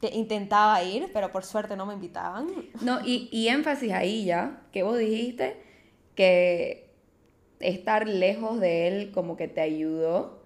Te- 0.00 0.14
intentaba 0.14 0.82
ir, 0.82 1.10
pero 1.12 1.32
por 1.32 1.44
suerte 1.44 1.76
no 1.76 1.86
me 1.86 1.94
invitaban. 1.94 2.48
No, 2.82 3.00
y, 3.04 3.28
y 3.32 3.48
énfasis 3.48 3.92
ahí 3.92 4.24
ya, 4.26 4.60
que 4.72 4.82
vos 4.82 4.98
dijiste 4.98 5.56
que 6.14 6.90
estar 7.60 8.06
lejos 8.06 8.60
de 8.60 8.88
él 8.88 9.12
como 9.12 9.36
que 9.36 9.48
te 9.48 9.60
ayudó. 9.62 10.42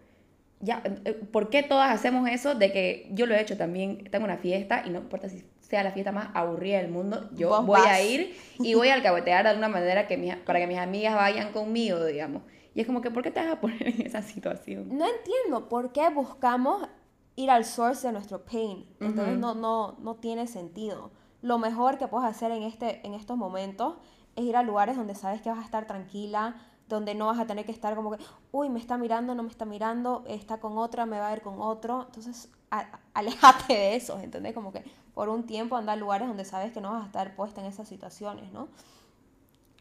Ya, 0.61 0.83
eh, 1.05 1.12
¿por 1.12 1.50
qué 1.50 1.62
todas 1.62 1.90
hacemos 1.93 2.28
eso? 2.28 2.55
De 2.55 2.73
que 2.73 3.09
yo 3.12 3.26
lo 3.26 3.35
he 3.35 3.40
hecho 3.40 3.57
también, 3.57 4.05
tengo 4.11 4.25
una 4.25 4.38
fiesta 4.38 4.83
y 4.87 4.90
no 4.90 4.99
importa 4.99 5.28
si 5.28 5.45
sea 5.61 5.83
la 5.83 5.93
fiesta 5.93 6.12
más 6.12 6.31
aburrida 6.35 6.78
del 6.78 6.90
mundo, 6.90 7.28
yo 7.35 7.50
voy 7.62 7.81
a 7.88 8.02
ir 8.02 8.37
y 8.59 8.75
voy 8.75 8.88
a 8.88 8.95
alcahuetear 8.95 9.45
de 9.45 9.50
alguna 9.50 9.69
manera 9.69 10.07
que 10.09 10.17
mis- 10.17 10.35
para 10.37 10.59
que 10.59 10.67
mis 10.67 10.78
amigas 10.78 11.14
vayan 11.14 11.52
conmigo, 11.52 12.05
digamos. 12.05 12.43
Y 12.75 12.81
es 12.81 12.87
como 12.87 13.01
que, 13.01 13.11
¿por 13.11 13.23
qué 13.23 13.31
te 13.31 13.41
vas 13.41 13.53
a 13.53 13.61
poner 13.61 13.83
en 13.89 14.07
esa 14.07 14.23
situación? 14.23 14.97
No 14.97 15.05
entiendo 15.07 15.69
por 15.69 15.93
qué 15.93 16.09
buscamos 16.11 16.89
ir 17.37 17.51
al 17.51 17.65
source 17.65 18.07
de 18.07 18.13
nuestro 18.13 18.45
pain. 18.45 18.87
Entonces 19.01 19.35
Ujú. 19.35 19.41
no, 19.41 19.55
no, 19.55 19.97
no 20.01 20.15
tiene 20.17 20.47
sentido. 20.47 21.11
Lo 21.43 21.59
mejor 21.59 21.99
que 21.99 22.09
puedes 22.09 22.29
hacer 22.29 22.51
en, 22.53 22.63
este, 22.63 23.07
en 23.07 23.15
estos 23.15 23.37
momentos 23.37 23.97
es 24.37 24.45
ir 24.45 24.57
a 24.57 24.63
lugares 24.63 24.97
donde 24.97 25.15
sabes 25.15 25.41
que 25.43 25.51
vas 25.51 25.59
a 25.59 25.65
estar 25.65 25.87
tranquila, 25.87 26.57
donde 26.89 27.15
no 27.15 27.27
vas 27.27 27.39
a 27.39 27.47
tener 27.47 27.67
que 27.67 27.73
estar 27.73 27.95
como 27.95 28.11
que, 28.11 28.19
uy, 28.51 28.69
me 28.71 28.79
está 28.81 28.97
mirando, 28.97 29.35
no 29.35 29.43
me 29.43 29.51
está 29.51 29.65
mirando, 29.65 30.25
está 30.27 30.59
con 30.59 30.79
otra, 30.79 31.07
me 31.07 31.19
va 31.21 31.29
a 31.29 31.31
ver 31.31 31.43
con 31.43 31.61
otro. 31.61 32.05
Entonces, 32.07 32.51
a- 32.71 33.01
aléjate 33.15 33.73
de 33.75 33.97
eso, 33.97 34.19
¿entendés? 34.21 34.55
Como 34.55 34.73
que 34.73 34.83
por 35.15 35.29
un 35.29 35.45
tiempo 35.47 35.77
anda 35.77 35.93
a 35.93 35.97
lugares 35.97 36.29
donde 36.29 36.45
sabes 36.45 36.73
que 36.73 36.81
no 36.81 36.93
vas 36.93 37.03
a 37.03 37.07
estar 37.07 37.37
puesta 37.37 37.61
en 37.61 37.67
esas 37.67 37.89
situaciones, 37.89 38.53
¿no? 38.53 38.69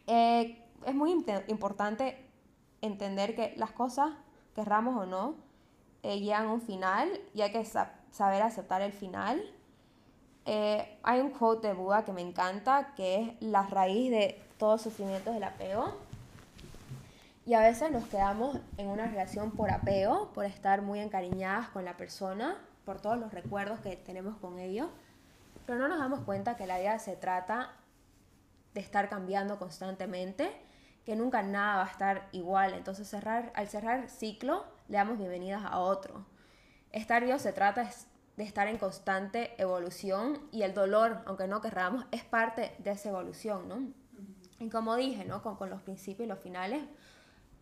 Eh, 0.06 0.64
es 0.86 0.94
muy 0.94 1.12
importante 1.48 2.27
entender 2.80 3.34
que 3.34 3.54
las 3.56 3.70
cosas, 3.72 4.10
querramos 4.54 4.96
o 4.96 5.06
no, 5.06 5.34
eh, 6.02 6.20
llegan 6.20 6.46
a 6.46 6.52
un 6.52 6.60
final 6.60 7.08
y 7.34 7.42
hay 7.42 7.52
que 7.52 7.64
sa- 7.64 7.92
saber 8.10 8.42
aceptar 8.42 8.82
el 8.82 8.92
final. 8.92 9.42
Eh, 10.46 10.98
hay 11.02 11.20
un 11.20 11.30
quote 11.30 11.68
de 11.68 11.74
Buda 11.74 12.04
que 12.04 12.12
me 12.12 12.22
encanta, 12.22 12.94
que 12.94 13.22
es 13.22 13.42
la 13.42 13.62
raíz 13.64 14.10
de 14.10 14.40
todo 14.58 14.78
sufrimiento 14.78 15.30
es 15.30 15.36
el 15.36 15.44
apego. 15.44 15.96
Y 17.46 17.54
a 17.54 17.60
veces 17.60 17.90
nos 17.90 18.06
quedamos 18.08 18.58
en 18.76 18.88
una 18.88 19.06
relación 19.06 19.50
por 19.52 19.70
apego, 19.70 20.30
por 20.34 20.44
estar 20.44 20.82
muy 20.82 21.00
encariñadas 21.00 21.68
con 21.70 21.84
la 21.84 21.96
persona, 21.96 22.58
por 22.84 23.00
todos 23.00 23.18
los 23.18 23.32
recuerdos 23.32 23.80
que 23.80 23.96
tenemos 23.96 24.36
con 24.38 24.58
ellos, 24.58 24.88
pero 25.66 25.78
no 25.78 25.88
nos 25.88 25.98
damos 25.98 26.20
cuenta 26.20 26.56
que 26.56 26.66
la 26.66 26.78
vida 26.78 26.98
se 26.98 27.16
trata 27.16 27.72
de 28.74 28.80
estar 28.80 29.08
cambiando 29.08 29.58
constantemente, 29.58 30.50
que 31.08 31.16
nunca 31.16 31.40
nada 31.40 31.76
va 31.76 31.84
a 31.84 31.90
estar 31.90 32.28
igual. 32.32 32.74
Entonces, 32.74 33.08
cerrar, 33.08 33.50
al 33.54 33.66
cerrar 33.66 34.10
ciclo, 34.10 34.66
le 34.88 34.98
damos 34.98 35.16
bienvenidas 35.16 35.62
a 35.64 35.78
otro. 35.78 36.26
Estar 36.92 37.24
vivo 37.24 37.38
se 37.38 37.54
trata 37.54 37.88
de 38.36 38.44
estar 38.44 38.68
en 38.68 38.76
constante 38.76 39.54
evolución 39.56 40.38
y 40.52 40.64
el 40.64 40.74
dolor, 40.74 41.22
aunque 41.24 41.48
no 41.48 41.62
querramos, 41.62 42.04
es 42.10 42.24
parte 42.24 42.76
de 42.80 42.90
esa 42.90 43.08
evolución, 43.08 43.70
¿no? 43.70 43.88
Y 44.62 44.68
como 44.68 44.96
dije, 44.96 45.24
¿no? 45.24 45.42
Con, 45.42 45.70
los 45.70 45.80
principios 45.80 46.26
y 46.26 46.28
los 46.28 46.40
finales, 46.40 46.84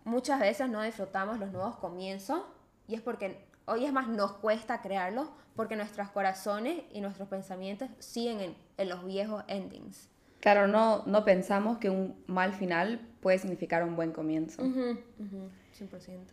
muchas 0.02 0.40
veces 0.40 0.68
no 0.68 0.82
disfrutamos 0.82 1.38
los 1.38 1.52
nuevos 1.52 1.76
comienzos 1.76 2.42
y 2.88 2.96
es 2.96 3.00
porque, 3.00 3.46
hoy 3.66 3.84
es 3.84 3.92
más, 3.92 4.08
nos 4.08 4.32
cuesta 4.32 4.82
crearlos 4.82 5.28
porque 5.54 5.76
nuestros 5.76 6.10
corazones 6.10 6.82
y 6.92 7.00
nuestros 7.00 7.28
pensamientos 7.28 7.90
siguen 8.00 8.40
en, 8.40 8.56
en 8.76 8.88
los 8.88 9.04
viejos 9.04 9.44
endings. 9.46 10.08
Claro, 10.40 10.66
no, 10.68 11.02
no 11.06 11.24
pensamos 11.24 11.78
que 11.78 11.90
un 11.90 12.14
mal 12.26 12.52
final 12.52 13.00
puede 13.20 13.38
significar 13.38 13.82
un 13.82 13.96
buen 13.96 14.12
comienzo. 14.12 14.62
Ujú, 14.62 14.98
ujú, 15.18 15.50
100%. 15.72 16.32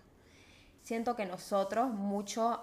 Siento 0.84 1.16
que 1.16 1.26
nosotros 1.26 1.90
mucho 1.92 2.62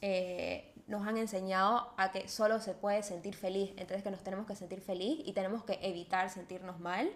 eh, 0.00 0.74
nos 0.88 1.06
han 1.06 1.16
enseñado 1.16 1.92
a 1.96 2.10
que 2.12 2.28
solo 2.28 2.60
se 2.60 2.74
puede 2.74 3.02
sentir 3.02 3.34
feliz, 3.34 3.70
entonces 3.76 4.02
que 4.02 4.10
nos 4.10 4.22
tenemos 4.22 4.46
que 4.46 4.56
sentir 4.56 4.80
feliz 4.80 5.20
y 5.24 5.32
tenemos 5.32 5.64
que 5.64 5.78
evitar 5.82 6.28
sentirnos 6.30 6.80
mal. 6.80 7.10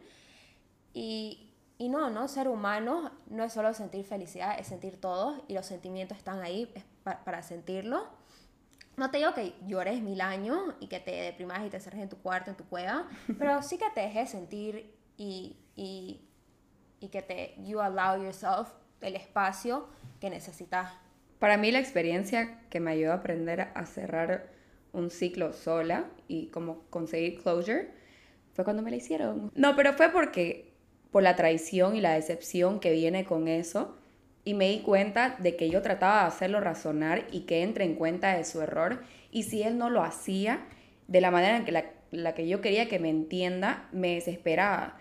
Y, 0.94 1.52
y 1.78 1.88
no, 1.88 2.11
¿no? 2.11 2.28
Ser 2.28 2.49
humano 2.49 3.11
no 3.26 3.44
es 3.44 3.52
solo 3.52 3.75
sentir 3.75 4.04
felicidad, 4.04 4.58
es 4.58 4.66
sentir 4.68 5.00
todo 5.00 5.44
y 5.49 5.54
los 5.54 5.66
sentimientos 5.66 6.16
están 6.18 6.40
ahí 6.40 6.70
es 6.75 6.85
pa- 7.04 7.23
para 7.25 7.42
sentirlo. 7.42 8.06
No 8.97 9.11
te 9.11 9.19
digo 9.19 9.35
que 9.35 9.55
llores 9.67 10.00
mil 10.00 10.21
años 10.21 10.75
y 10.81 10.87
que 10.88 11.00
te 11.00 11.11
deprimas 11.11 11.65
y 11.67 11.71
te 11.71 11.79
cerres 11.81 12.03
en 12.03 12.09
tu 12.09 12.17
cuarto, 12.19 12.50
en 12.50 12.57
tu 12.57 12.65
cueva, 12.65 13.09
pero 13.38 13.62
sí 13.62 13.79
que 13.79 13.91
te 13.95 14.00
dejes 14.00 14.31
sentir 14.31 14.95
y, 15.17 15.57
y, 15.75 16.23
y 17.00 17.09
que 17.09 17.23
te 17.23 17.55
you 17.62 17.81
allow 17.81 18.23
yourself 18.23 18.69
el 19.00 19.17
espacio 19.17 19.88
que 20.21 20.31
necesitas. 20.31 20.91
Para 21.38 21.59
mí 21.59 21.71
la 21.71 21.79
experiencia 21.79 22.61
que 22.71 22.81
me 22.81 22.93
ayudó 22.93 23.12
a 23.12 23.17
aprender 23.17 23.69
a 23.75 23.87
cerrar 23.87 24.50
un 24.93 25.11
ciclo 25.11 25.53
sola 25.53 26.07
y 26.26 26.47
como 26.47 26.85
conseguir 26.88 27.43
closure 27.43 27.91
fue 28.55 28.65
cuando 28.65 28.83
me 28.83 28.91
la 28.91 28.97
hicieron. 28.97 29.53
No, 29.55 29.76
pero 29.76 29.93
fue 29.93 30.09
porque 30.09 30.73
por 31.11 31.23
la 31.23 31.37
traición 31.37 31.97
y 31.97 32.00
la 32.00 32.15
decepción 32.15 32.81
que 32.81 32.93
viene 32.93 33.26
con 33.26 33.49
eso 33.49 33.99
y 34.47 34.55
me 34.55 34.69
di 34.71 34.79
cuenta 34.81 35.35
de 35.41 35.57
que 35.57 35.69
yo 35.69 35.83
trataba 35.83 36.23
de 36.23 36.29
hacerlo 36.29 36.61
razonar 36.61 37.26
y 37.33 37.41
que 37.41 37.62
entre 37.62 37.85
en 37.85 37.97
cuenta 37.97 38.35
de 38.35 38.45
su 38.45 38.62
error 38.62 39.03
y 39.31 39.43
si 39.43 39.62
él 39.62 39.76
no 39.76 39.91
lo 39.91 40.03
hacía 40.03 40.61
de 41.09 41.21
la 41.21 41.31
manera 41.31 41.57
en 41.57 41.65
que 41.65 41.73
la, 41.73 41.85
la 42.12 42.33
que 42.35 42.47
yo 42.49 42.61
quería 42.61 42.88
que 42.88 42.99
me 43.00 43.11
entienda, 43.11 43.88
me 43.93 44.15
desesperaba. 44.15 44.97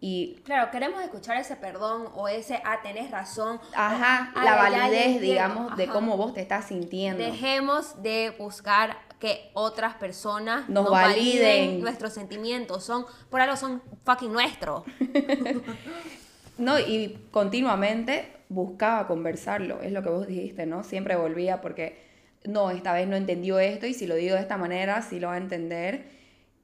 Y 0.00 0.36
Claro, 0.44 0.70
queremos 0.70 1.00
escuchar 1.02 1.36
ese 1.38 1.56
perdón 1.56 2.08
o 2.14 2.28
ese, 2.28 2.60
ah, 2.64 2.80
tenés 2.82 3.10
razón. 3.10 3.60
Ajá, 3.74 4.32
o, 4.34 4.38
"Ah, 4.38 4.44
la 4.44 4.56
validez, 4.56 5.06
entiendo". 5.06 5.20
digamos, 5.20 5.76
de 5.76 5.84
Ajá. 5.84 5.92
cómo 5.92 6.16
vos 6.16 6.34
te 6.34 6.40
estás 6.42 6.66
sintiendo. 6.66 7.22
Dejemos 7.24 8.02
de 8.02 8.34
buscar 8.38 8.98
que 9.20 9.50
otras 9.54 9.94
personas 9.94 10.68
Nos 10.68 10.90
validen. 10.90 11.80
nuestros 11.80 12.12
sentimientos. 12.12 12.84
Son, 12.84 13.06
por 13.30 13.40
algo 13.40 13.56
son 13.56 13.80
fucking 14.04 14.32
nuestros. 14.32 14.82
No, 16.58 16.78
y 16.78 17.18
continuamente 17.30 18.26
buscaba 18.48 19.06
conversarlo, 19.06 19.80
es 19.80 19.92
lo 19.92 20.02
que 20.02 20.10
vos 20.10 20.26
dijiste, 20.26 20.66
¿no? 20.66 20.84
Siempre 20.84 21.16
volvía 21.16 21.60
porque, 21.60 21.96
no, 22.44 22.70
esta 22.70 22.92
vez 22.92 23.08
no 23.08 23.16
entendió 23.16 23.58
esto 23.58 23.86
y 23.86 23.94
si 23.94 24.06
lo 24.06 24.14
digo 24.14 24.34
de 24.34 24.42
esta 24.42 24.58
manera, 24.58 25.00
sí 25.02 25.18
lo 25.18 25.28
va 25.28 25.34
a 25.34 25.38
entender. 25.38 26.04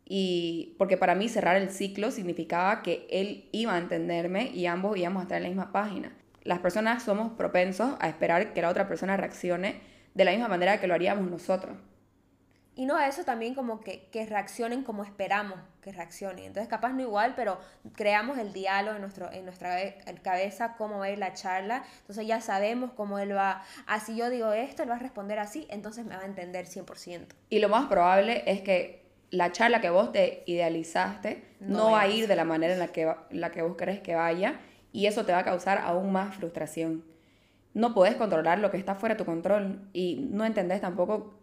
Y 0.05 0.75
porque 0.79 0.97
para 0.97 1.15
mí 1.15 1.29
cerrar 1.29 1.57
el 1.57 1.71
ciclo 1.71 2.11
significaba 2.11 2.83
que 2.83 3.07
él 3.11 3.49
iba 3.53 3.75
a 3.75 3.79
entenderme 3.79 4.51
y 4.55 4.67
ambos 4.67 4.97
íbamos 4.97 5.21
a 5.21 5.23
estar 5.25 5.37
en 5.39 5.43
la 5.45 5.49
misma 5.49 5.73
página. 5.73 6.13
Las 6.45 6.61
personas 6.61 7.03
somos 7.03 7.33
propensos 7.33 7.95
a 8.01 8.09
esperar 8.09 8.55
que 8.55 8.63
la 8.63 8.71
otra 8.71 8.89
persona 8.89 9.17
reaccione 9.17 9.81
de 10.15 10.25
la 10.25 10.31
misma 10.31 10.49
manera 10.49 10.81
que 10.81 10.87
lo 10.87 10.95
haríamos 10.95 11.31
nosotros. 11.31 11.77
Y 12.79 12.87
no 12.87 12.97
eso 13.01 13.25
también 13.25 13.57
como 13.57 13.81
que, 13.81 14.09
que 14.13 14.25
reaccionen 14.25 14.85
como 14.85 15.03
esperamos 15.03 15.59
que 15.83 15.91
reaccionen. 15.91 16.45
Entonces 16.45 16.69
capaz 16.69 16.93
no 16.93 17.01
igual, 17.03 17.33
pero 17.35 17.59
creamos 17.97 18.39
el 18.39 18.53
diálogo 18.53 18.95
en, 18.95 19.01
nuestro, 19.03 19.33
en 19.33 19.45
nuestra 19.47 19.71
cabe- 19.71 20.21
cabeza, 20.23 20.77
cómo 20.79 21.01
va 21.01 21.07
a 21.07 21.11
ir 21.11 21.19
la 21.19 21.33
charla. 21.33 21.83
Entonces 22.03 22.25
ya 22.29 22.41
sabemos 22.41 22.93
cómo 22.93 23.19
él 23.19 23.37
va, 23.37 23.65
ah, 23.89 23.99
si 23.99 24.15
yo 24.15 24.31
digo 24.31 24.53
esto, 24.53 24.85
él 24.85 24.91
va 24.91 24.95
a 24.95 25.01
responder 25.01 25.41
así, 25.41 25.67
entonces 25.71 26.07
me 26.07 26.15
va 26.15 26.23
a 26.23 26.27
entender 26.27 26.67
100%. 26.67 27.35
Y 27.51 27.59
lo 27.59 27.69
más 27.69 27.89
probable 27.89 28.45
es 28.47 28.61
que 28.61 29.03
la 29.31 29.51
charla 29.51 29.81
que 29.81 29.91
vos 29.91 30.13
te 30.13 30.45
idealizaste 30.47 31.43
No 31.59 31.79
no, 31.79 31.91
va 31.91 32.03
a 32.03 32.03
a 32.03 32.09
ir 32.09 32.29
de 32.29 32.37
la 32.37 32.45
manera 32.45 32.75
en 32.75 32.79
la 32.79 32.89
que, 32.89 33.13
la 33.31 33.51
que 33.51 33.63
vos 33.63 33.77
querés 33.77 33.99
que 33.99 34.15
vaya 34.15 34.61
y 34.93 35.07
eso 35.07 35.27
te 35.27 35.33
va 35.33 35.39
a 35.39 35.45
causar 35.45 35.79
aún 35.79 36.13
más 36.13 36.37
frustración. 36.37 37.05
No 37.75 37.93
podés 37.93 38.15
controlar 38.15 38.61
lo 38.61 38.71
que 38.71 38.77
está 38.77 38.95
fuera 38.95 39.17
de 39.17 39.19
tu 39.19 39.25
control 39.25 39.81
y 39.93 40.29
no 40.31 40.45
entendés 40.45 40.81
tampoco 40.81 41.38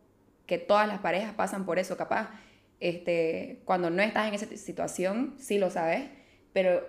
que 0.46 0.58
todas 0.58 0.88
las 0.88 1.00
parejas 1.00 1.34
pasan 1.34 1.66
por 1.66 1.80
eso, 1.80 1.98
capaz. 1.98 2.30
Este, 2.80 3.62
cuando 3.66 3.90
no 3.90 4.02
estás 4.02 4.28
en 4.28 4.34
esa 4.34 4.46
situación, 4.58 5.36
sí 5.38 5.58
lo 5.58 5.70
sabes, 5.70 6.04
pero 6.54 6.86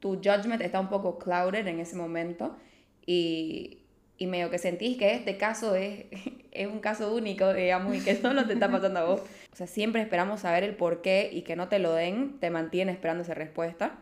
tu 0.00 0.16
judgment 0.16 0.62
está 0.62 0.80
un 0.80 0.88
poco 0.88 1.18
clouded 1.18 1.66
en 1.66 1.80
ese 1.80 1.96
momento 1.96 2.56
y, 3.04 3.84
y 4.18 4.26
medio 4.26 4.50
que 4.50 4.58
sentís 4.58 4.96
que 4.96 5.14
este 5.14 5.36
caso 5.36 5.74
es, 5.74 6.06
es 6.52 6.66
un 6.66 6.80
caso 6.80 7.14
único, 7.14 7.52
digamos, 7.52 7.94
y 7.94 8.00
que 8.00 8.16
solo 8.20 8.46
te 8.46 8.54
está 8.54 8.70
pasando 8.70 9.00
a 9.00 9.04
vos. 9.04 9.20
O 9.52 9.56
sea, 9.56 9.66
siempre 9.66 10.02
esperamos 10.02 10.40
saber 10.40 10.64
el 10.64 10.74
por 10.74 11.02
qué 11.02 11.30
y 11.32 11.42
que 11.42 11.56
no 11.56 11.68
te 11.68 11.78
lo 11.78 11.92
den, 11.92 12.38
te 12.40 12.50
mantiene 12.50 12.92
esperando 12.92 13.22
esa 13.22 13.34
respuesta. 13.34 13.98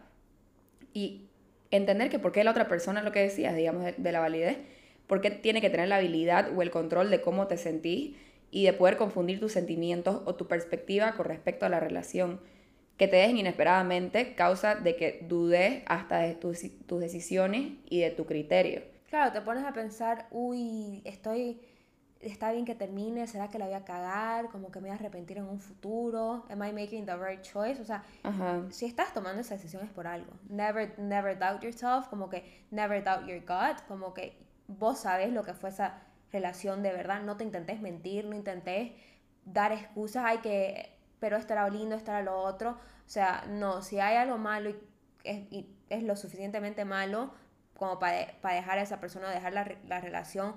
Y 0.93 1.23
entender 1.71 2.09
que 2.09 2.19
por 2.19 2.33
qué 2.33 2.45
la 2.45 2.53
otra 2.53 2.69
persona, 2.69 3.03
lo 3.03 3.13
que 3.13 3.21
decías, 3.21 3.57
digamos, 3.57 3.85
de, 3.85 3.95
de 3.97 4.13
la 4.13 4.21
validez, 4.21 4.59
por 5.07 5.21
qué 5.21 5.31
tiene 5.31 5.61
que 5.61 5.71
tener 5.71 5.89
la 5.89 5.97
habilidad 5.97 6.57
o 6.57 6.63
el 6.63 6.71
control 6.71 7.11
de 7.11 7.21
cómo 7.21 7.47
te 7.47 7.57
sentís 7.57 8.17
y 8.55 8.67
de 8.67 8.73
poder 8.73 8.97
confundir 8.97 9.41
tus 9.41 9.51
sentimientos 9.51 10.23
o 10.27 10.37
tu 10.37 10.47
perspectiva 10.47 11.15
con 11.17 11.27
respecto 11.27 11.67
a 11.67 11.69
la 11.69 11.81
relación 11.81 12.41
que 12.97 13.09
te 13.09 13.17
dejen 13.17 13.37
inesperadamente 13.37 14.37
causa 14.37 14.77
de 14.77 14.95
que 14.95 15.27
dudes 15.29 15.83
hasta 15.87 16.19
de 16.19 16.37
tus, 16.37 16.61
tus 16.87 17.01
decisiones 17.01 17.73
y 17.91 17.99
de 17.99 18.13
tu 18.13 18.27
criterio. 18.27 18.83
Claro, 19.11 19.33
te 19.33 19.41
pones 19.41 19.65
a 19.65 19.73
pensar, 19.73 20.29
uy, 20.31 21.03
estoy, 21.05 21.63
está 22.21 22.53
bien 22.53 22.65
que 22.65 22.77
termine, 22.77 23.27
¿será 23.27 23.49
que 23.49 23.59
la 23.59 23.65
voy 23.65 23.75
a 23.75 23.85
cagar? 23.85 24.49
Como 24.51 24.71
que 24.71 24.79
me 24.79 24.89
voy 24.89 24.97
a 24.97 25.01
arrepentir 25.01 25.39
en 25.39 25.47
un 25.47 25.59
futuro, 25.59 26.45
am 26.49 26.63
I 26.63 26.73
making 26.73 27.07
the 27.07 27.17
right 27.17 27.43
choice? 27.43 27.83
O 27.83 27.85
sea, 27.85 28.05
Ajá. 28.23 28.63
si 28.71 28.87
estás 28.87 29.13
tomando 29.13 29.41
esas 29.41 29.61
decisiones 29.61 29.91
por 29.91 30.07
algo, 30.07 30.33
never, 30.49 30.97
never 30.97 31.37
doubt 31.37 31.61
yourself, 31.61 32.07
como 32.07 32.31
que 32.31 32.65
never 32.71 33.03
doubt 33.03 33.27
your 33.27 33.41
gut, 33.41 33.85
como 33.89 34.15
que 34.15 34.39
vos 34.69 35.01
sabes 35.01 35.33
lo 35.33 35.43
que 35.43 35.55
fue 35.55 35.71
esa 35.71 36.05
relación 36.35 36.83
de 36.83 36.93
verdad, 36.93 37.23
no 37.23 37.37
te 37.37 37.45
intentes 37.45 37.81
mentir, 37.81 38.26
no 38.26 38.35
intentes 38.35 38.93
dar 39.45 39.73
excusas, 39.73 40.25
hay 40.25 40.38
que, 40.38 40.99
pero 41.21 41.37
esto 41.37 41.53
era 41.53 41.69
lindo, 41.71 41.95
esto 41.95 42.11
era 42.11 42.23
lo 42.23 42.37
otro, 42.37 42.73
o 42.73 43.09
sea, 43.09 43.45
no, 43.49 43.83
si 43.83 44.00
hay 44.00 44.17
algo 44.17 44.37
malo 44.37 44.71
y 44.71 44.76
es, 45.25 45.50
y 45.50 45.75
es 45.88 46.03
lo 46.03 46.17
suficientemente 46.17 46.85
malo 46.85 47.33
como 47.76 47.99
para, 47.99 48.26
para 48.41 48.57
dejar 48.57 48.79
a 48.79 48.83
esa 48.83 49.00
persona, 49.00 49.31
dejar 49.31 49.53
la, 49.53 49.76
la 49.87 50.00
relación, 50.00 50.55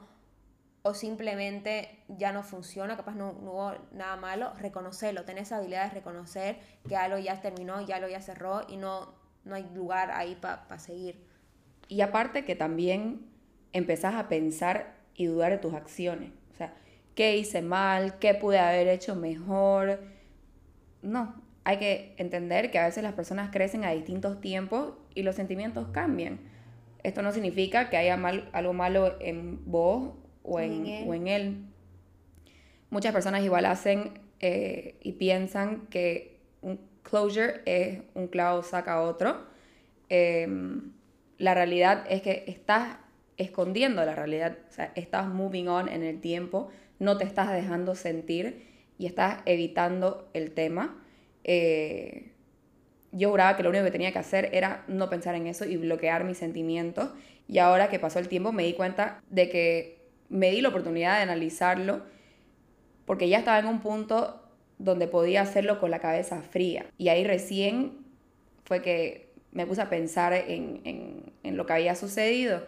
o 0.84 0.94
simplemente 0.94 2.04
ya 2.08 2.32
no 2.32 2.44
funciona, 2.44 2.96
capaz 2.96 3.16
no, 3.16 3.34
no 3.34 3.52
hubo 3.52 3.74
nada 3.92 4.16
malo, 4.16 4.54
reconocerlo, 4.58 5.26
tener 5.26 5.44
esa 5.44 5.58
habilidad 5.58 5.86
de 5.86 5.96
reconocer 5.96 6.60
que 6.88 6.96
algo 6.96 7.18
ya 7.18 7.40
terminó, 7.42 7.82
ya 7.82 8.00
lo 8.00 8.08
ya 8.08 8.22
cerró 8.22 8.62
y 8.68 8.78
no, 8.78 9.14
no 9.44 9.56
hay 9.56 9.70
lugar 9.74 10.12
ahí 10.12 10.36
para 10.36 10.80
seguir. 10.80 11.26
Y 11.90 12.02
aparte 12.02 12.46
que 12.46 12.56
también 12.56 13.30
empezás 13.74 14.16
a 14.16 14.30
pensar 14.30 14.97
y 15.18 15.26
dudar 15.26 15.52
de 15.52 15.58
tus 15.58 15.74
acciones. 15.74 16.32
O 16.54 16.56
sea, 16.56 16.74
¿qué 17.16 17.36
hice 17.36 17.62
mal? 17.62 18.18
¿Qué 18.20 18.34
pude 18.34 18.60
haber 18.60 18.88
hecho 18.88 19.16
mejor? 19.16 20.00
No, 21.02 21.36
hay 21.66 21.78
que 21.78 22.14
entender 22.18 22.72
que 22.72 22.80
a 22.80 22.86
veces 22.86 23.04
las 23.04 23.14
personas 23.14 23.50
crecen 23.52 23.84
a 23.84 23.92
distintos 23.92 24.40
tiempos 24.40 24.94
y 25.16 25.24
los 25.24 25.36
sentimientos 25.36 25.88
cambian. 25.92 26.40
Esto 27.04 27.22
no 27.22 27.32
significa 27.34 27.90
que 27.90 27.98
haya 27.98 28.16
mal- 28.18 28.50
algo 28.54 28.74
malo 28.74 29.16
en 29.20 29.70
vos 29.70 30.14
o 30.44 30.60
en, 30.60 30.86
o 31.10 31.14
en 31.14 31.28
él. 31.28 31.66
Muchas 32.90 33.12
personas 33.14 33.44
igual 33.44 33.66
hacen 33.66 34.20
eh, 34.40 34.98
y 35.02 35.14
piensan 35.14 35.88
que 35.88 36.40
un 36.62 36.80
closure 37.04 37.62
es 37.66 38.02
un 38.14 38.28
clavo 38.28 38.64
saca 38.64 39.02
otro. 39.02 39.46
Em, 40.10 40.94
la 41.38 41.54
realidad 41.54 42.06
es 42.10 42.22
que 42.22 42.46
estás 42.48 42.98
escondiendo 43.38 44.04
la 44.06 44.16
realidad, 44.16 44.58
o 44.70 44.72
sea, 44.74 44.92
estás 44.96 45.28
moving 45.28 45.68
on 45.68 45.90
en 45.90 46.04
el 46.04 46.20
tiempo, 46.22 46.70
no 47.00 47.18
te 47.18 47.24
estás 47.24 47.52
dejando 47.52 47.96
sentir 47.96 48.66
y 48.98 49.06
estás 49.06 49.40
evitando 49.46 50.30
el 50.34 50.52
tema. 50.52 51.04
Eh, 51.44 52.32
yo 53.12 53.30
juraba 53.30 53.56
que 53.56 53.64
lo 53.64 53.70
único 53.70 53.86
que 53.86 53.92
tenía 53.92 54.12
que 54.12 54.20
hacer 54.20 54.50
era 54.54 54.84
no 54.88 55.10
pensar 55.10 55.36
en 55.36 55.48
eso 55.48 55.66
y 55.66 55.78
bloquear 55.78 56.24
mis 56.24 56.38
sentimientos. 56.38 57.10
Y 57.48 57.60
ahora 57.60 57.90
que 57.90 58.00
pasó 58.00 58.20
el 58.20 58.28
tiempo 58.28 58.52
me 58.52 58.64
di 58.64 58.74
cuenta 58.74 59.22
de 59.30 59.50
que 59.50 59.98
me 60.30 60.52
di 60.52 60.62
la 60.62 60.70
oportunidad 60.70 61.16
de 61.18 61.24
analizarlo 61.24 62.02
porque 63.06 63.30
ya 63.30 63.38
estaba 63.40 63.60
en 63.60 63.68
un 63.68 63.80
punto 63.80 64.42
donde 64.80 65.08
podía 65.08 65.42
hacerlo 65.42 65.80
con 65.80 65.90
la 65.92 66.00
cabeza 66.00 66.42
fría. 66.42 66.86
Y 66.98 67.08
ahí 67.10 67.24
recién 67.24 67.94
fue 68.66 68.82
que 68.82 69.32
me 69.54 69.66
puse 69.66 69.82
a 69.82 69.90
pensar 69.90 70.34
en, 70.34 70.82
en- 70.84 71.32
en 71.44 71.56
lo 71.58 71.66
que 71.66 71.74
había 71.74 71.96
sucedido. 71.96 72.64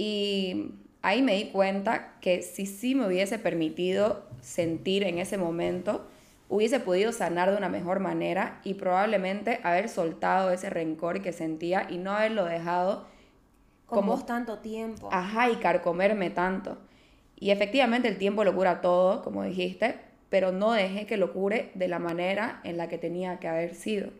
Y 0.00 0.74
ahí 1.02 1.22
me 1.22 1.34
di 1.34 1.46
cuenta 1.46 2.12
que 2.20 2.42
si 2.42 2.66
sí 2.66 2.94
me 2.94 3.04
hubiese 3.08 3.36
permitido 3.40 4.22
sentir 4.40 5.02
en 5.02 5.18
ese 5.18 5.38
momento, 5.38 6.06
hubiese 6.48 6.78
podido 6.78 7.10
sanar 7.10 7.50
de 7.50 7.56
una 7.56 7.68
mejor 7.68 7.98
manera 7.98 8.60
y 8.62 8.74
probablemente 8.74 9.58
haber 9.64 9.88
soltado 9.88 10.52
ese 10.52 10.70
rencor 10.70 11.20
que 11.20 11.32
sentía 11.32 11.88
y 11.90 11.98
no 11.98 12.12
haberlo 12.12 12.44
dejado 12.44 13.06
Con 13.86 13.98
como- 14.00 14.12
vos 14.12 14.24
tanto 14.24 14.60
tiempo. 14.60 15.08
ajá 15.10 15.50
y 15.50 15.56
carcomerme 15.56 16.30
tanto. 16.30 16.78
Y 17.34 17.50
efectivamente 17.50 18.06
el 18.06 18.18
tiempo 18.18 18.44
lo 18.44 18.54
cura 18.54 18.80
todo, 18.80 19.24
como 19.24 19.42
dijiste, 19.42 19.96
pero 20.28 20.52
no 20.52 20.70
dejé 20.72 21.06
que 21.06 21.16
lo 21.16 21.32
cure 21.32 21.72
de 21.74 21.88
la 21.88 21.98
manera 21.98 22.60
en 22.62 22.76
la 22.76 22.88
que 22.88 22.98
tenía 22.98 23.40
que 23.40 23.48
haber 23.48 23.74
sido. 23.74 24.10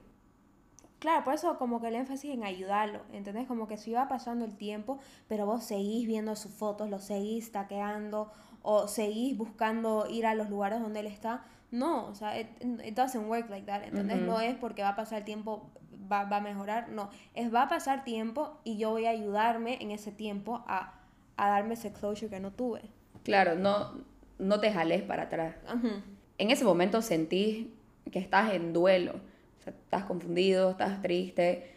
Claro, 0.98 1.22
por 1.22 1.34
eso 1.34 1.58
como 1.58 1.80
que 1.80 1.88
el 1.88 1.94
énfasis 1.94 2.32
en 2.32 2.42
ayudarlo, 2.42 3.00
¿entendés? 3.12 3.46
Como 3.46 3.68
que 3.68 3.76
si 3.76 3.92
va 3.92 4.08
pasando 4.08 4.44
el 4.44 4.56
tiempo, 4.56 4.98
pero 5.28 5.46
vos 5.46 5.62
seguís 5.62 6.06
viendo 6.08 6.34
sus 6.34 6.52
fotos, 6.52 6.90
lo 6.90 6.98
seguís 6.98 7.52
taqueando 7.52 8.32
o 8.62 8.88
seguís 8.88 9.36
buscando 9.38 10.06
ir 10.10 10.26
a 10.26 10.34
los 10.34 10.50
lugares 10.50 10.80
donde 10.80 11.00
él 11.00 11.06
está. 11.06 11.44
No, 11.70 12.06
o 12.06 12.14
sea, 12.14 12.38
it, 12.40 12.48
it 12.84 12.96
doesn't 12.96 13.28
work 13.28 13.48
like 13.48 13.66
that, 13.66 13.84
¿entendés? 13.84 14.16
Ujú. 14.18 14.26
No 14.26 14.40
es 14.40 14.56
porque 14.56 14.82
va 14.82 14.90
a 14.90 14.96
pasar 14.96 15.18
el 15.18 15.24
tiempo, 15.24 15.70
va, 16.10 16.24
va 16.24 16.38
a 16.38 16.40
mejorar, 16.40 16.88
no. 16.88 17.10
Es 17.34 17.54
va 17.54 17.62
a 17.62 17.68
pasar 17.68 18.04
tiempo 18.04 18.58
y 18.64 18.78
yo 18.78 18.90
voy 18.90 19.06
a 19.06 19.10
ayudarme 19.10 19.78
en 19.80 19.92
ese 19.92 20.10
tiempo 20.10 20.64
a, 20.66 20.94
a 21.36 21.48
darme 21.48 21.74
ese 21.74 21.92
closure 21.92 22.28
que 22.28 22.40
no 22.40 22.50
tuve. 22.50 22.82
Claro, 23.22 23.54
no, 23.54 23.92
no 24.38 24.58
te 24.58 24.72
jales 24.72 25.02
para 25.02 25.24
atrás. 25.24 25.54
Ujú. 25.72 25.90
En 26.38 26.50
ese 26.50 26.64
momento 26.64 27.02
sentís 27.02 27.66
que 28.10 28.18
estás 28.18 28.52
en 28.54 28.72
duelo, 28.72 29.20
o 29.58 29.62
sea, 29.62 29.72
estás 29.72 30.04
confundido, 30.04 30.70
estás 30.70 31.02
triste, 31.02 31.70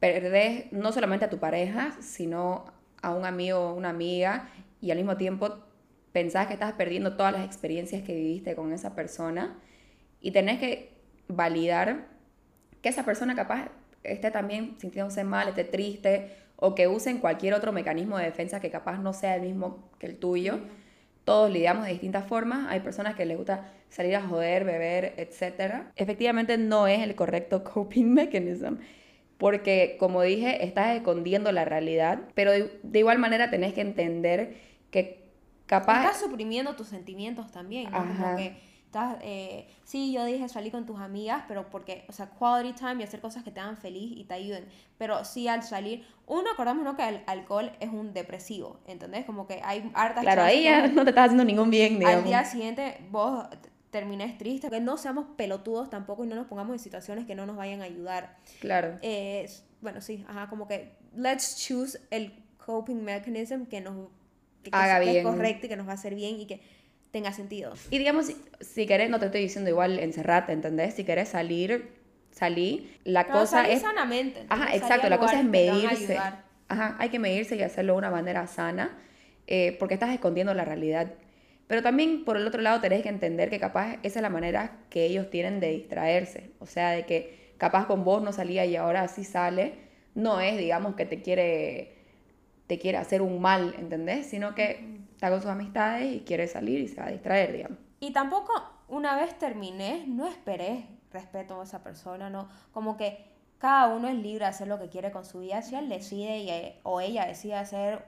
perdés 0.00 0.72
no 0.72 0.92
solamente 0.92 1.24
a 1.24 1.30
tu 1.30 1.38
pareja, 1.38 1.96
sino 2.00 2.66
a 3.02 3.14
un 3.14 3.24
amigo 3.24 3.58
o 3.58 3.74
una 3.74 3.90
amiga 3.90 4.48
y 4.80 4.90
al 4.90 4.98
mismo 4.98 5.16
tiempo 5.16 5.58
pensás 6.12 6.46
que 6.46 6.54
estás 6.54 6.72
perdiendo 6.74 7.16
todas 7.16 7.32
las 7.32 7.44
experiencias 7.44 8.02
que 8.02 8.14
viviste 8.14 8.54
con 8.54 8.72
esa 8.72 8.94
persona 8.94 9.58
y 10.20 10.30
tenés 10.30 10.58
que 10.58 10.94
validar 11.28 12.08
que 12.80 12.88
esa 12.88 13.04
persona 13.04 13.34
capaz 13.34 13.70
esté 14.02 14.30
también 14.30 14.76
sintiéndose 14.78 15.24
mal, 15.24 15.48
esté 15.48 15.64
triste 15.64 16.36
o 16.56 16.74
que 16.74 16.86
usen 16.86 17.18
cualquier 17.18 17.54
otro 17.54 17.72
mecanismo 17.72 18.18
de 18.18 18.26
defensa 18.26 18.60
que 18.60 18.70
capaz 18.70 18.98
no 18.98 19.12
sea 19.12 19.36
el 19.36 19.42
mismo 19.42 19.90
que 19.98 20.06
el 20.06 20.16
tuyo. 20.16 20.60
Todos 21.24 21.50
lidiamos 21.50 21.86
de 21.86 21.92
distintas 21.92 22.26
formas. 22.26 22.66
Hay 22.68 22.80
personas 22.80 23.14
que 23.14 23.24
les 23.24 23.36
gusta 23.36 23.72
salir 23.88 24.14
a 24.16 24.22
joder, 24.22 24.64
beber, 24.64 25.14
etc. 25.16 25.86
Efectivamente 25.96 26.58
no 26.58 26.86
es 26.86 27.00
el 27.00 27.14
correcto 27.14 27.64
coping 27.74 28.12
mechanism. 28.12 28.76
Porque, 29.38 29.96
como 29.98 30.22
dije, 30.22 30.64
estás 30.64 30.96
escondiendo 30.96 31.50
la 31.52 31.64
realidad. 31.64 32.20
Pero 32.34 32.52
de, 32.52 32.78
de 32.82 32.98
igual 32.98 33.18
manera 33.18 33.50
tenés 33.50 33.72
que 33.72 33.80
entender 33.80 34.56
que 34.90 35.24
capaz... 35.66 36.04
Estás 36.04 36.20
suprimiendo 36.20 36.76
tus 36.76 36.88
sentimientos 36.88 37.50
también, 37.50 37.90
¿no? 37.90 37.98
Como 37.98 38.12
Ajá. 38.12 38.36
que 38.36 38.56
estás, 38.94 39.16
eh, 39.22 39.66
sí, 39.84 40.12
yo 40.12 40.24
dije 40.24 40.48
salir 40.48 40.70
con 40.70 40.86
tus 40.86 41.00
amigas, 41.00 41.44
pero 41.48 41.68
porque, 41.68 42.04
o 42.08 42.12
sea, 42.12 42.30
quality 42.30 42.78
time 42.78 42.96
y 43.00 43.02
hacer 43.02 43.20
cosas 43.20 43.42
que 43.42 43.50
te 43.50 43.58
hagan 43.58 43.76
feliz 43.76 44.16
y 44.16 44.24
te 44.24 44.34
ayuden. 44.34 44.66
Pero 44.98 45.24
sí 45.24 45.48
al 45.48 45.64
salir, 45.64 46.06
uno, 46.26 46.48
acordamos, 46.52 46.84
¿no? 46.84 46.96
Que 46.96 47.08
el 47.08 47.22
alcohol 47.26 47.72
es 47.80 47.90
un 47.90 48.12
depresivo, 48.12 48.78
¿entendés? 48.86 49.24
Como 49.24 49.48
que 49.48 49.60
hay 49.64 49.90
hartas 49.94 50.22
Claro, 50.22 50.42
ahí 50.42 50.64
ya 50.64 50.86
no 50.86 51.02
te 51.02 51.10
estás 51.10 51.24
haciendo 51.26 51.44
ningún 51.44 51.70
bien, 51.70 51.98
digamos. 51.98 52.18
al 52.18 52.24
día 52.24 52.44
siguiente 52.44 52.98
vos 53.10 53.46
termines 53.90 54.38
triste, 54.38 54.70
que 54.70 54.80
no 54.80 54.96
seamos 54.96 55.26
pelotudos 55.36 55.90
tampoco 55.90 56.24
y 56.24 56.28
no 56.28 56.36
nos 56.36 56.46
pongamos 56.46 56.74
en 56.74 56.78
situaciones 56.78 57.26
que 57.26 57.34
no 57.34 57.46
nos 57.46 57.56
vayan 57.56 57.80
a 57.80 57.84
ayudar. 57.84 58.36
Claro. 58.60 58.96
Eh, 59.02 59.48
bueno, 59.80 60.00
sí, 60.00 60.24
ajá, 60.28 60.48
como 60.48 60.66
que 60.68 60.96
let's 61.16 61.56
choose 61.56 62.00
el 62.10 62.32
coping 62.64 63.02
mechanism 63.04 63.64
que 63.64 63.80
nos 63.80 64.08
que, 64.62 64.70
Haga 64.72 64.98
que 64.98 65.10
bien. 65.10 65.16
es 65.18 65.24
correcto 65.24 65.66
y 65.66 65.68
que 65.68 65.76
nos 65.76 65.86
va 65.86 65.92
a 65.92 65.94
hacer 65.94 66.14
bien 66.14 66.40
y 66.40 66.46
que 66.46 66.60
tenga 67.14 67.32
sentido. 67.32 67.72
Y 67.92 67.98
digamos, 67.98 68.26
si, 68.26 68.36
si 68.60 68.86
querés, 68.86 69.08
no 69.08 69.20
te 69.20 69.26
estoy 69.26 69.40
diciendo 69.40 69.70
igual 69.70 70.00
encerrate, 70.00 70.52
¿entendés? 70.52 70.94
Si 70.94 71.04
querés 71.04 71.28
salir, 71.28 71.92
salí. 72.32 72.92
La 73.04 73.28
cosa 73.28 73.68
es... 73.68 73.82
sanamente. 73.82 74.40
¿entendés? 74.40 74.50
Ajá, 74.50 74.74
exacto, 74.74 75.08
la 75.08 75.18
cosa 75.18 75.38
es 75.38 75.44
medirse. 75.44 76.18
Ajá, 76.66 76.96
hay 76.98 77.10
que 77.10 77.20
medirse 77.20 77.54
y 77.54 77.62
hacerlo 77.62 77.92
de 77.92 77.98
una 77.98 78.10
manera 78.10 78.48
sana, 78.48 78.98
eh, 79.46 79.76
porque 79.78 79.94
estás 79.94 80.12
escondiendo 80.12 80.54
la 80.54 80.64
realidad. 80.64 81.12
Pero 81.68 81.82
también, 81.82 82.24
por 82.24 82.36
el 82.36 82.48
otro 82.48 82.60
lado, 82.60 82.80
tenés 82.80 83.02
que 83.04 83.10
entender 83.10 83.48
que 83.48 83.60
capaz 83.60 83.98
esa 84.02 84.18
es 84.18 84.22
la 84.22 84.28
manera 84.28 84.78
que 84.90 85.04
ellos 85.04 85.30
tienen 85.30 85.60
de 85.60 85.68
distraerse. 85.68 86.50
O 86.58 86.66
sea, 86.66 86.90
de 86.90 87.06
que 87.06 87.54
capaz 87.58 87.86
con 87.86 88.02
vos 88.02 88.24
no 88.24 88.32
salía 88.32 88.66
y 88.66 88.74
ahora 88.74 89.06
sí 89.06 89.22
sale, 89.22 89.74
no 90.16 90.40
es, 90.40 90.58
digamos, 90.58 90.96
que 90.96 91.06
te 91.06 91.22
quiere, 91.22 91.94
te 92.66 92.78
quiere 92.78 92.98
hacer 92.98 93.22
un 93.22 93.40
mal, 93.40 93.74
¿entendés? 93.78 94.26
Sino 94.26 94.54
que 94.54 95.00
está 95.12 95.30
con 95.30 95.40
sus 95.40 95.50
amistades 95.50 96.14
y 96.14 96.20
quiere 96.20 96.46
salir 96.46 96.80
y 96.80 96.88
se 96.88 97.00
va 97.00 97.06
a 97.06 97.10
distraer, 97.10 97.52
digamos. 97.52 97.78
Y 98.00 98.12
tampoco, 98.12 98.52
una 98.88 99.16
vez 99.16 99.38
terminé, 99.38 100.04
no 100.06 100.26
esperé 100.26 100.86
respeto 101.12 101.60
a 101.60 101.64
esa 101.64 101.82
persona, 101.82 102.30
¿no? 102.30 102.48
Como 102.72 102.96
que 102.96 103.24
cada 103.58 103.94
uno 103.94 104.08
es 104.08 104.14
libre 104.14 104.44
de 104.44 104.50
hacer 104.50 104.68
lo 104.68 104.78
que 104.78 104.88
quiere 104.88 105.10
con 105.10 105.24
su 105.24 105.40
vida. 105.40 105.62
Si 105.62 105.74
él 105.74 105.88
decide 105.88 106.38
y, 106.38 106.50
eh, 106.50 106.80
o 106.82 107.00
ella 107.00 107.26
decide 107.26 107.54
hacer, 107.54 108.04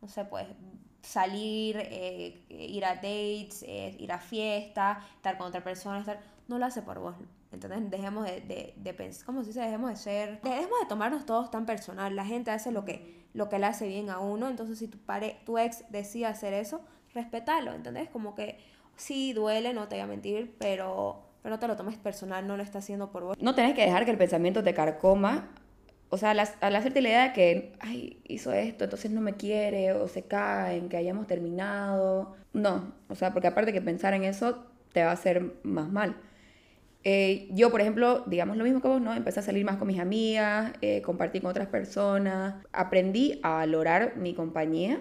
no 0.00 0.08
sé, 0.08 0.24
pues 0.24 0.46
salir, 1.02 1.76
eh, 1.78 2.44
ir 2.48 2.84
a 2.84 2.94
dates, 2.94 3.64
eh, 3.66 3.96
ir 3.98 4.12
a 4.12 4.18
fiesta, 4.18 5.00
estar 5.16 5.36
con 5.36 5.48
otra 5.48 5.64
persona, 5.64 5.98
estar, 5.98 6.20
no 6.46 6.58
lo 6.58 6.66
hace 6.66 6.82
por 6.82 7.00
vos. 7.00 7.16
Entonces 7.50 7.90
dejemos 7.90 8.24
de, 8.24 8.40
de, 8.42 8.74
de 8.76 8.94
pensar, 8.94 9.26
¿cómo 9.26 9.42
se 9.42 9.48
dice? 9.48 9.60
Dejemos 9.60 9.90
de 9.90 9.96
ser, 9.96 10.40
dejemos 10.42 10.78
de 10.80 10.86
tomarnos 10.86 11.26
todos 11.26 11.50
tan 11.50 11.66
personal. 11.66 12.14
La 12.14 12.24
gente 12.24 12.50
hace 12.50 12.70
lo 12.70 12.84
que, 12.84 13.21
lo 13.34 13.48
que 13.48 13.58
le 13.58 13.66
hace 13.66 13.86
bien 13.88 14.10
a 14.10 14.18
uno. 14.18 14.48
Entonces 14.48 14.78
si 14.78 14.88
tu, 14.88 14.98
pare, 14.98 15.36
tu 15.44 15.58
ex 15.58 15.84
decide 15.90 16.26
hacer 16.26 16.52
eso, 16.54 16.80
respetalo, 17.14 17.72
¿entendés? 17.72 18.08
Como 18.10 18.34
que 18.34 18.58
sí 18.96 19.32
duele, 19.32 19.72
no 19.74 19.88
te 19.88 19.96
voy 19.96 20.02
a 20.02 20.06
mentir, 20.06 20.54
pero, 20.58 21.22
pero 21.42 21.54
no 21.54 21.58
te 21.58 21.68
lo 21.68 21.76
tomes 21.76 21.96
personal, 21.96 22.46
no 22.46 22.56
lo 22.56 22.62
está 22.62 22.78
haciendo 22.78 23.10
por 23.10 23.24
vos. 23.24 23.36
No 23.40 23.54
tenés 23.54 23.74
que 23.74 23.82
dejar 23.84 24.04
que 24.04 24.10
el 24.10 24.18
pensamiento 24.18 24.62
te 24.62 24.74
carcoma. 24.74 25.48
O 26.10 26.18
sea, 26.18 26.30
al, 26.32 26.40
hac- 26.40 26.56
al 26.60 26.76
hacerte 26.76 27.00
la 27.00 27.08
idea 27.08 27.22
de 27.28 27.32
que, 27.32 27.72
ay, 27.80 28.20
hizo 28.24 28.52
esto, 28.52 28.84
entonces 28.84 29.10
no 29.10 29.22
me 29.22 29.34
quiere, 29.34 29.92
o 29.94 30.08
se 30.08 30.22
cae 30.24 30.76
en 30.76 30.88
que 30.90 30.98
hayamos 30.98 31.26
terminado. 31.26 32.36
No, 32.52 32.92
o 33.08 33.14
sea, 33.14 33.32
porque 33.32 33.48
aparte 33.48 33.72
que 33.72 33.80
pensar 33.80 34.12
en 34.12 34.24
eso 34.24 34.66
te 34.92 35.02
va 35.02 35.10
a 35.10 35.14
hacer 35.14 35.54
más 35.62 35.90
mal. 35.90 36.16
Eh, 37.04 37.48
yo, 37.50 37.70
por 37.70 37.80
ejemplo, 37.80 38.22
digamos 38.26 38.56
lo 38.56 38.64
mismo 38.64 38.80
que 38.80 38.88
vos, 38.88 39.00
¿no? 39.00 39.12
Empecé 39.14 39.40
a 39.40 39.42
salir 39.42 39.64
más 39.64 39.76
con 39.76 39.88
mis 39.88 39.98
amigas, 39.98 40.72
eh, 40.80 41.02
compartir 41.02 41.42
con 41.42 41.50
otras 41.50 41.68
personas. 41.68 42.54
Aprendí 42.72 43.40
a 43.42 43.50
valorar 43.56 44.16
mi 44.16 44.34
compañía, 44.34 45.00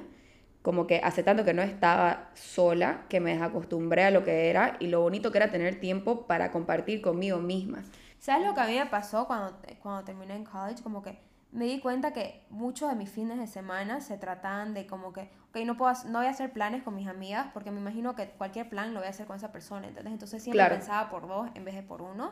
como 0.61 0.87
que 0.87 1.01
aceptando 1.03 1.45
que 1.45 1.53
no 1.53 1.61
estaba 1.61 2.31
sola, 2.33 3.05
que 3.09 3.19
me 3.19 3.33
desacostumbré 3.33 4.03
a 4.05 4.11
lo 4.11 4.23
que 4.23 4.49
era 4.49 4.77
y 4.79 4.87
lo 4.87 5.01
bonito 5.01 5.31
que 5.31 5.37
era 5.37 5.51
tener 5.51 5.79
tiempo 5.79 6.27
para 6.27 6.51
compartir 6.51 7.01
conmigo 7.01 7.39
misma. 7.39 7.83
¿Sabes 8.19 8.47
lo 8.47 8.53
que 8.53 8.61
a 8.61 8.67
mí 8.67 8.77
me 8.77 8.85
pasó 8.87 9.25
cuando, 9.27 9.57
cuando 9.81 10.03
terminé 10.03 10.35
en 10.35 10.43
college? 10.43 10.83
Como 10.83 11.01
que 11.01 11.17
me 11.51 11.65
di 11.65 11.79
cuenta 11.79 12.13
que 12.13 12.43
muchos 12.49 12.89
de 12.89 12.95
mis 12.95 13.09
fines 13.09 13.37
de 13.37 13.47
semana 13.47 13.99
se 14.01 14.17
trataban 14.17 14.73
de 14.73 14.87
como 14.87 15.11
que, 15.11 15.29
ok, 15.49 15.57
no, 15.65 15.75
puedo, 15.75 15.93
no 16.07 16.19
voy 16.19 16.27
a 16.27 16.31
hacer 16.31 16.51
planes 16.53 16.81
con 16.83 16.95
mis 16.95 17.07
amigas 17.07 17.47
porque 17.53 17.71
me 17.71 17.79
imagino 17.79 18.15
que 18.15 18.29
cualquier 18.29 18.69
plan 18.69 18.93
lo 18.93 18.99
voy 19.01 19.07
a 19.07 19.09
hacer 19.09 19.25
con 19.27 19.35
esa 19.35 19.51
persona, 19.51 19.87
¿entendés? 19.87 20.13
Entonces 20.13 20.41
siempre 20.41 20.59
Claro. 20.59 20.75
pensaba 20.75 21.09
por 21.09 21.27
dos 21.27 21.49
en 21.55 21.65
vez 21.65 21.75
de 21.75 21.83
por 21.83 22.01
uno. 22.01 22.31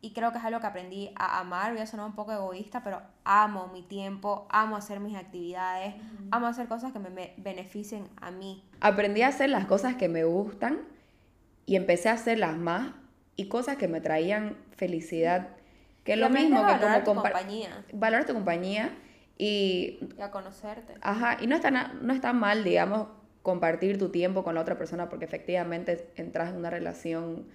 Y 0.00 0.12
creo 0.12 0.32
que 0.32 0.38
es 0.38 0.44
algo 0.44 0.60
que 0.60 0.66
aprendí 0.66 1.10
a 1.16 1.40
amar. 1.40 1.72
Voy 1.72 1.80
a 1.80 1.86
sonar 1.86 2.04
un 2.04 2.14
poco 2.14 2.30
egoísta, 2.32 2.82
pero 2.84 3.00
amo 3.24 3.68
mi 3.68 3.82
tiempo, 3.82 4.46
amo 4.50 4.76
hacer 4.76 5.00
mis 5.00 5.16
actividades, 5.16 5.94
amo 6.30 6.46
hacer 6.46 6.68
cosas 6.68 6.92
que 6.92 6.98
me, 6.98 7.08
me 7.08 7.32
beneficien 7.38 8.06
a 8.20 8.30
mí. 8.30 8.62
Aprendí 8.80 9.22
a 9.22 9.28
hacer 9.28 9.48
las 9.48 9.64
cosas 9.64 9.94
que 9.94 10.10
me 10.10 10.24
gustan 10.24 10.80
y 11.64 11.76
empecé 11.76 12.10
a 12.10 12.12
hacerlas 12.14 12.56
más 12.58 12.92
y 13.36 13.48
cosas 13.48 13.76
que 13.78 13.88
me 13.88 14.02
traían 14.02 14.58
felicidad. 14.76 15.48
Que 16.04 16.12
es 16.12 16.18
lo 16.18 16.30
mismo 16.30 16.58
que 16.58 16.72
valorar 16.72 17.04
como 17.04 17.22
tu 17.22 17.28
compañía 17.28 17.84
Valorar 17.92 18.26
tu 18.26 18.34
compañía 18.34 18.94
y 19.36 19.98
y 20.16 20.20
a 20.20 20.30
conocerte. 20.30 20.94
Ajá, 21.00 21.38
y 21.40 21.46
no 21.46 21.56
está, 21.56 21.70
no 21.70 22.12
está 22.12 22.32
mal, 22.32 22.62
digamos, 22.62 23.08
compartir 23.42 23.98
tu 23.98 24.10
tiempo 24.10 24.44
con 24.44 24.54
la 24.54 24.60
otra 24.60 24.78
persona 24.78 25.08
porque 25.08 25.24
efectivamente 25.24 26.10
entras 26.16 26.50
en 26.50 26.56
una 26.56 26.70
relación 26.70 27.46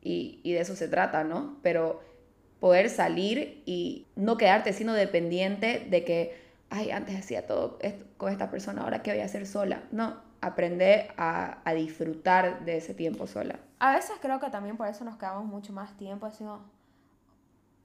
y, 0.00 0.40
y 0.42 0.52
de 0.52 0.60
eso 0.60 0.76
se 0.76 0.88
trata, 0.88 1.24
¿no? 1.24 1.58
Pero 1.62 2.00
poder 2.60 2.90
salir 2.90 3.62
y 3.66 4.06
no 4.14 4.36
quedarte 4.36 4.72
siendo 4.72 4.92
dependiente 4.92 5.86
de 5.90 6.04
que, 6.04 6.40
ay, 6.70 6.90
antes 6.90 7.18
hacía 7.18 7.46
todo 7.46 7.78
esto 7.82 8.04
con 8.18 8.30
esta 8.30 8.50
persona, 8.50 8.82
ahora 8.82 9.02
qué 9.02 9.10
voy 9.10 9.20
a 9.20 9.24
hacer 9.24 9.46
sola. 9.46 9.82
No, 9.90 10.16
aprender 10.40 11.12
a, 11.16 11.58
a 11.64 11.74
disfrutar 11.74 12.64
de 12.64 12.76
ese 12.76 12.94
tiempo 12.94 13.26
sola. 13.26 13.58
A 13.80 13.94
veces 13.94 14.12
creo 14.20 14.38
que 14.38 14.48
también 14.50 14.76
por 14.76 14.86
eso 14.86 15.04
nos 15.04 15.16
quedamos 15.16 15.44
mucho 15.44 15.72
más 15.72 15.96
tiempo, 15.96 16.26
decimos, 16.26 16.60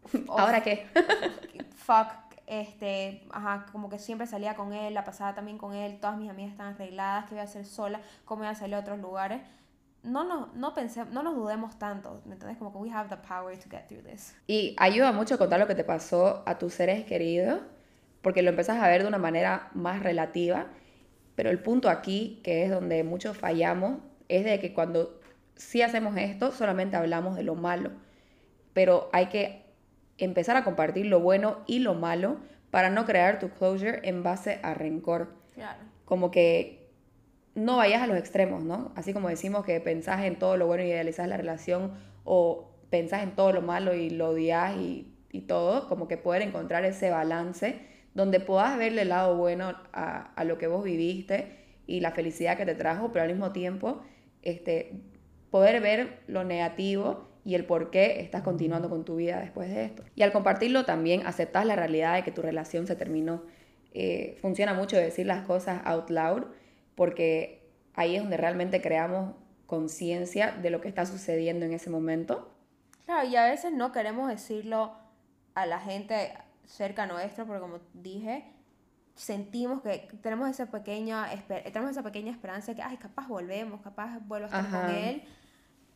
"Uf, 0.03 0.15
¿Ahora 0.29 0.62
qué? 0.62 0.86
fuck, 1.75 2.07
este, 2.47 3.23
ajá, 3.31 3.65
como 3.71 3.89
que 3.89 3.99
siempre 3.99 4.25
salía 4.25 4.55
con 4.55 4.73
él, 4.73 4.93
la 4.93 5.03
pasaba 5.03 5.36
también 5.36 5.57
con 5.57 5.73
él, 5.73 5.99
todas 5.99 6.17
mis 6.17 6.29
amigas 6.29 6.51
estaban 6.51 6.73
arregladas, 6.73 7.25
que 7.25 7.36
iba 7.36 7.41
a 7.41 7.45
hacer 7.45 7.65
sola, 7.65 8.01
cómo 8.25 8.43
iba 8.43 8.51
a 8.51 8.55
salir 8.55 8.75
a 8.75 8.79
otros 8.79 8.99
lugares. 8.99 9.41
No 10.03 10.23
nos, 10.23 10.53
no 10.53 10.73
pensé, 10.73 11.03
no 11.05 11.23
nos 11.23 11.36
dudemos 11.36 11.77
tanto, 11.77 12.21
¿me 12.25 12.33
entiendes? 12.33 12.57
Como 12.57 12.71
que 12.71 12.77
we 12.77 12.89
have 12.89 13.10
the 13.10 13.17
power 13.17 13.57
to 13.57 13.69
get 13.69 13.88
through 13.88 14.03
this. 14.03 14.33
Y 14.47 14.75
ayuda 14.77 15.12
mucho 15.12 15.38
contar 15.38 15.60
lo 15.60 15.67
que 15.67 15.75
te 15.75 15.83
pasó 15.83 16.43
a 16.45 16.57
tus 16.57 16.73
seres 16.73 17.03
queridos, 17.05 17.60
porque 18.21 18.41
lo 18.41 18.49
empezás 18.49 18.81
a 18.81 18.88
ver 18.88 19.01
de 19.01 19.10
una 19.10 19.17
manera 19.17 19.69
más 19.73 20.01
relativa. 20.01 20.67
Pero 21.36 21.49
el 21.49 21.60
punto 21.60 21.89
aquí, 21.89 22.39
que 22.43 22.63
es 22.63 22.71
donde 22.71 23.03
muchos 23.03 23.38
fallamos, 23.38 23.99
es 24.29 24.45
de 24.45 24.60
que 24.60 24.73
cuando 24.73 25.19
sí 25.55 25.81
hacemos 25.81 26.15
esto, 26.15 26.51
solamente 26.51 26.95
hablamos 26.95 27.36
de 27.36 27.43
lo 27.43 27.55
malo. 27.55 27.91
Pero 28.73 29.10
hay 29.12 29.27
que 29.27 29.66
empezar 30.17 30.56
a 30.58 30.63
compartir 30.63 31.06
lo 31.06 31.19
bueno 31.19 31.60
y 31.67 31.80
lo 31.80 31.93
malo 31.93 32.38
para 32.71 32.89
no 32.89 33.06
crear 33.06 33.39
tu 33.39 33.49
closure 33.49 34.01
en 34.03 34.23
base 34.23 34.60
a 34.63 34.73
rencor. 34.73 35.34
Claro. 35.53 35.80
Como 36.06 36.32
que 36.32 36.89
no 37.56 37.77
vayas 37.77 38.01
a 38.01 38.08
los 38.08 38.17
extremos, 38.17 38.63
¿no? 38.63 38.91
Así 38.95 39.13
como 39.13 39.30
decimos 39.30 39.65
que 39.65 39.80
pensás 39.80 40.23
en 40.23 40.38
todo 40.38 40.58
lo 40.58 40.67
bueno 40.67 40.84
y 40.84 40.88
idealizás 40.88 41.27
la 41.27 41.38
relación 41.38 41.93
o 42.23 42.71
pensás 42.89 43.23
en 43.23 43.32
todo 43.36 43.51
lo 43.51 43.62
malo 43.62 43.95
y 43.95 44.10
lo 44.10 44.30
odias 44.30 44.75
y, 44.77 45.13
y 45.32 45.41
todo, 45.41 45.88
como 45.88 46.08
que 46.08 46.17
poder 46.17 46.41
encontrar 46.41 46.86
ese 46.86 47.10
balance 47.10 47.80
donde 48.13 48.39
puedas 48.39 48.77
verle 48.77 49.03
el 49.03 49.10
lado 49.10 49.36
bueno 49.38 49.73
a, 49.93 50.34
a 50.34 50.43
lo 50.43 50.58
que 50.58 50.67
vos 50.67 50.84
viviste 50.84 51.58
y 51.86 51.99
la 51.99 52.12
felicidad 52.12 52.58
que 52.58 52.65
te 52.65 52.75
trajo, 52.75 53.12
pero 53.12 53.23
al 53.23 53.30
mismo 53.30 53.51
tiempo 53.51 54.01
este, 54.41 54.93
poder 55.49 55.82
ver 55.82 56.21
lo 56.27 56.43
negativo 56.43 57.26
y 57.47 57.55
el 57.55 57.63
por 57.63 57.91
qué 57.91 58.19
estás 58.19 58.41
continuando 58.41 58.89
con 58.89 59.05
tu 59.05 59.15
vida 59.15 59.39
después 59.39 59.69
de 59.69 59.86
esto. 59.86 60.03
Y 60.15 60.23
al 60.23 60.33
compartirlo 60.33 60.83
también 60.83 61.25
aceptas 61.25 61.65
la 61.65 61.77
realidad 61.77 62.15
de 62.15 62.23
que 62.23 62.31
tu 62.33 62.41
relación 62.41 62.88
se 62.88 62.97
terminó. 62.97 63.41
Eh, 63.93 64.38
funciona 64.41 64.73
mucho 64.73 64.97
decir 64.97 65.25
las 65.25 65.45
cosas 65.47 65.79
out 65.86 66.10
loud 66.10 66.43
porque 66.95 67.65
ahí 67.93 68.17
es 68.17 68.21
donde 68.21 68.36
realmente 68.36 68.81
creamos 68.81 69.33
conciencia 69.65 70.51
de 70.51 70.69
lo 70.71 70.81
que 70.81 70.89
está 70.89 71.05
sucediendo 71.05 71.65
en 71.65 71.71
ese 71.71 71.89
momento. 71.89 72.53
Claro, 73.05 73.29
y 73.29 73.38
a 73.38 73.45
veces 73.45 73.71
no 73.71 73.93
queremos 73.93 74.27
decirlo 74.27 74.91
a 75.55 75.65
la 75.65 75.79
gente 75.79 76.33
cerca 76.65 77.05
nuestro, 77.05 77.45
porque 77.45 77.62
como 77.62 77.79
dije, 77.93 78.43
sentimos 79.15 79.81
que 79.83 80.10
tenemos 80.21 80.49
esa 80.49 80.65
pequeña, 80.65 81.29
tenemos 81.47 81.91
esa 81.91 82.03
pequeña 82.03 82.33
esperanza 82.33 82.73
de 82.73 82.75
que, 82.75 82.81
ay, 82.81 82.97
capaz 82.97 83.29
volvemos, 83.29 83.79
capaz 83.79 84.19
vuelvo 84.25 84.49
a 84.51 84.60
estar 84.60 84.69
con 84.69 84.93
él. 84.93 85.23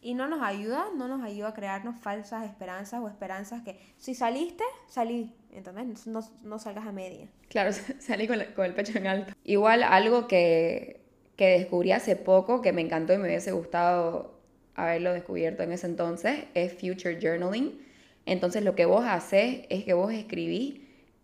Y 0.02 0.16
no 0.16 0.28
nos 0.28 0.42
ayuda, 0.42 0.86
no 0.96 1.08
nos 1.08 1.22
ayuda 1.24 1.50
a 1.50 1.54
crearnos 1.54 2.00
falsas 2.00 2.44
esperanzas 2.46 3.02
o 3.02 3.08
esperanzas 3.08 3.62
que 3.62 3.78
si 3.98 4.16
saliste, 4.16 4.64
salí, 4.88 5.32
¿entendés? 5.52 6.08
No, 6.08 6.22
no 6.42 6.58
salgas 6.58 6.88
a 6.88 6.92
media. 6.92 7.28
Claro, 7.50 7.72
salí 8.00 8.28
con, 8.28 8.40
la- 8.40 8.54
con 8.54 8.66
el 8.66 8.74
pecho 8.74 8.98
en 8.98 9.06
alto. 9.08 9.34
Igual 9.44 9.84
algo 9.84 10.28
que, 10.28 11.02
que 11.36 11.50
descubrí 11.50 11.92
hace 11.92 12.16
poco, 12.16 12.62
que 12.64 12.74
me 12.74 12.82
encantó 12.82 13.14
y 13.14 13.18
me 13.20 13.26
hubiese 13.28 13.52
gustado 13.52 14.40
haberlo 14.76 15.14
descubierto 15.14 15.62
en 15.64 15.72
ese 15.72 15.86
entonces, 15.86 16.46
es 16.56 16.74
Future 16.74 17.20
Journaling. 17.22 17.80
Entonces 18.26 18.64
lo 18.64 18.74
que 18.76 18.86
vos 18.86 19.06
haces 19.06 19.66
es 19.70 19.84
que 19.84 19.94
vos 19.94 20.12
escribís 20.14 20.82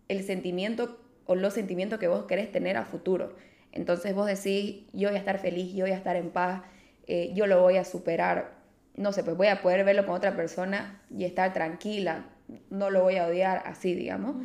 el 0.08 0.22
sentimiento 0.22 0.98
o 1.26 1.34
los 1.34 1.54
sentimientos 1.54 1.98
que 1.98 2.06
vos 2.08 2.26
querés 2.26 2.52
tener 2.52 2.76
a 2.76 2.84
futuro. 2.84 3.34
Entonces 3.72 4.14
vos 4.14 4.26
decís, 4.26 4.84
yo 4.92 5.08
voy 5.08 5.16
a 5.16 5.20
estar 5.20 5.38
feliz, 5.40 5.74
yo 5.74 5.84
voy 5.84 5.92
a 5.92 5.96
estar 5.96 6.14
en 6.16 6.30
paz, 6.30 6.62
eh, 7.06 7.32
yo 7.34 7.46
lo 7.48 7.60
voy 7.60 7.76
a 7.76 7.84
superar. 7.84 8.56
No 8.98 9.12
sé, 9.12 9.22
pues 9.24 9.36
voy 9.36 9.46
a 9.46 9.62
poder 9.62 9.84
verlo 9.84 10.04
con 10.06 10.14
otra 10.16 10.34
persona 10.36 11.00
y 11.10 11.24
estar 11.24 11.52
tranquila. 11.52 12.26
No 12.70 12.90
lo 12.90 13.02
voy 13.02 13.16
a 13.16 13.26
odiar 13.26 13.62
así, 13.66 13.94
digamos. 13.94 14.36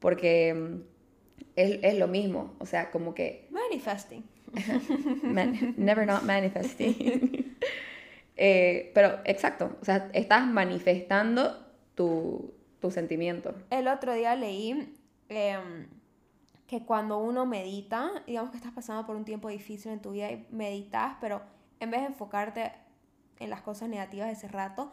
Porque 0.00 0.52
mm, 0.54 0.80
es, 1.56 1.78
es 1.82 1.98
lo 1.98 2.08
mismo. 2.08 2.54
O 2.58 2.66
sea, 2.66 2.90
como 2.90 3.14
que 3.14 3.48
Manifesting. 3.50 4.24
Man- 5.22 5.74
never 5.76 6.06
not 6.06 6.22
manifesting. 6.22 7.56
Eh, 8.34 8.90
pero 8.94 9.18
exacto, 9.26 9.76
o 9.82 9.84
sea, 9.84 10.10
estás 10.14 10.46
manifestando 10.46 11.54
tu, 11.94 12.54
tu 12.80 12.90
sentimiento. 12.90 13.54
El 13.68 13.88
otro 13.88 14.14
día 14.14 14.34
leí 14.34 14.94
em, 15.28 15.86
que 16.66 16.84
cuando 16.86 17.18
uno 17.18 17.44
medita, 17.44 18.10
digamos 18.26 18.50
que 18.50 18.56
estás 18.56 18.72
pasando 18.72 19.06
por 19.06 19.16
un 19.16 19.26
tiempo 19.26 19.50
difícil 19.50 19.92
en 19.92 20.00
tu 20.00 20.12
vida 20.12 20.32
y 20.32 20.46
meditas, 20.50 21.16
pero 21.20 21.42
en 21.78 21.90
vez 21.90 22.00
de 22.00 22.06
enfocarte 22.06 22.72
en 23.40 23.50
las 23.50 23.62
cosas 23.62 23.88
negativas 23.88 24.28
de 24.28 24.34
ese 24.34 24.48
rato, 24.48 24.92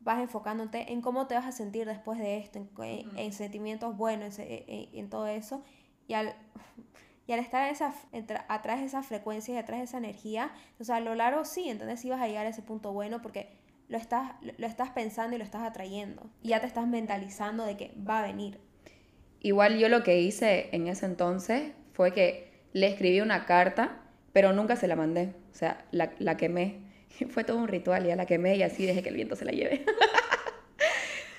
vas 0.00 0.20
enfocándote 0.20 0.92
en 0.92 1.00
cómo 1.02 1.26
te 1.26 1.34
vas 1.34 1.46
a 1.46 1.52
sentir 1.52 1.86
después 1.86 2.18
de 2.18 2.38
esto, 2.38 2.58
en, 2.58 2.70
en- 2.84 3.18
en 3.18 3.32
sentimientos 3.32 3.96
buenos, 3.96 4.38
en, 4.38 4.64
en- 4.92 5.10
todo 5.10 5.26
eso. 5.26 5.62
Y 6.06 6.14
al, 6.14 6.34
y 7.26 7.32
al 7.32 7.40
estar 7.40 7.64
en 7.66 7.72
esa, 7.74 7.92
atrás 8.48 8.80
de 8.80 8.86
esa 8.86 9.02
frecuencia 9.02 9.54
y 9.54 9.58
atrás 9.58 9.78
de 9.80 9.84
esa 9.84 9.98
energía, 9.98 10.52
o 10.80 10.84
sea, 10.84 10.96
a 10.96 11.00
lo 11.00 11.14
largo 11.14 11.44
sí, 11.44 11.68
entonces 11.68 12.00
sí 12.00 12.08
vas 12.10 12.20
a 12.22 12.26
llegar 12.28 12.46
a 12.46 12.50
ese 12.50 12.62
punto 12.62 12.92
bueno 12.92 13.20
porque 13.20 13.58
lo 13.88 13.98
estás, 13.98 14.32
lo 14.58 14.66
estás 14.66 14.90
pensando 14.90 15.34
y 15.36 15.38
lo 15.38 15.44
estás 15.44 15.62
atrayendo. 15.62 16.30
Y 16.42 16.48
ya 16.50 16.60
te 16.60 16.66
estás 16.66 16.86
mentalizando 16.86 17.64
de 17.64 17.76
que 17.76 17.94
va 18.08 18.20
a 18.20 18.22
venir. 18.22 18.60
Igual 19.40 19.78
yo 19.78 19.88
lo 19.88 20.02
que 20.02 20.20
hice 20.20 20.68
en 20.72 20.88
ese 20.88 21.06
entonces 21.06 21.72
fue 21.92 22.12
que 22.12 22.50
le 22.72 22.86
escribí 22.88 23.20
una 23.20 23.46
carta, 23.46 24.00
pero 24.32 24.52
nunca 24.52 24.76
se 24.76 24.88
la 24.88 24.96
mandé. 24.96 25.34
O 25.52 25.54
sea, 25.54 25.84
la, 25.90 26.12
la 26.18 26.36
quemé. 26.36 26.80
Fue 27.30 27.44
todo 27.44 27.58
un 27.58 27.68
ritual, 27.68 28.04
ya 28.04 28.16
la 28.16 28.26
quemé 28.26 28.56
y 28.56 28.62
así 28.62 28.86
dejé 28.86 29.02
que 29.02 29.08
el 29.08 29.16
viento 29.16 29.36
se 29.36 29.44
la 29.44 29.52
lleve. 29.52 29.84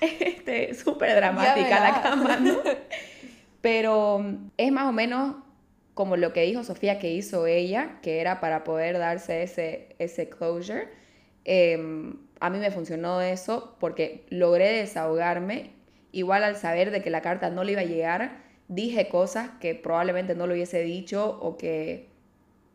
este, 0.00 0.74
súper 0.74 1.14
dramática 1.14 1.80
la 1.80 2.02
cama, 2.02 2.36
¿no? 2.36 2.58
Pero 3.60 4.20
mm, 4.20 4.50
es 4.56 4.72
más 4.72 4.86
o 4.86 4.92
menos 4.92 5.36
como 5.94 6.16
lo 6.16 6.32
que 6.32 6.42
dijo 6.42 6.64
Sofía 6.64 6.98
que 6.98 7.12
hizo 7.12 7.46
ella, 7.46 7.98
que 8.02 8.20
era 8.20 8.40
para 8.40 8.64
poder 8.64 8.98
darse 8.98 9.42
ese, 9.42 9.94
ese 9.98 10.28
closure. 10.28 10.88
Em, 11.44 12.16
a 12.40 12.48
mí 12.48 12.58
me 12.58 12.70
funcionó 12.70 13.20
eso 13.20 13.76
porque 13.80 14.24
logré 14.30 14.72
desahogarme. 14.72 15.72
Igual 16.12 16.42
al 16.44 16.56
saber 16.56 16.90
de 16.90 17.02
que 17.02 17.10
la 17.10 17.20
carta 17.20 17.50
no 17.50 17.64
le 17.64 17.72
iba 17.72 17.82
a 17.82 17.84
llegar, 17.84 18.38
dije 18.68 19.08
cosas 19.08 19.50
que 19.60 19.74
probablemente 19.74 20.34
no 20.34 20.46
lo 20.46 20.54
hubiese 20.54 20.80
dicho 20.82 21.38
o 21.40 21.56
que 21.56 22.09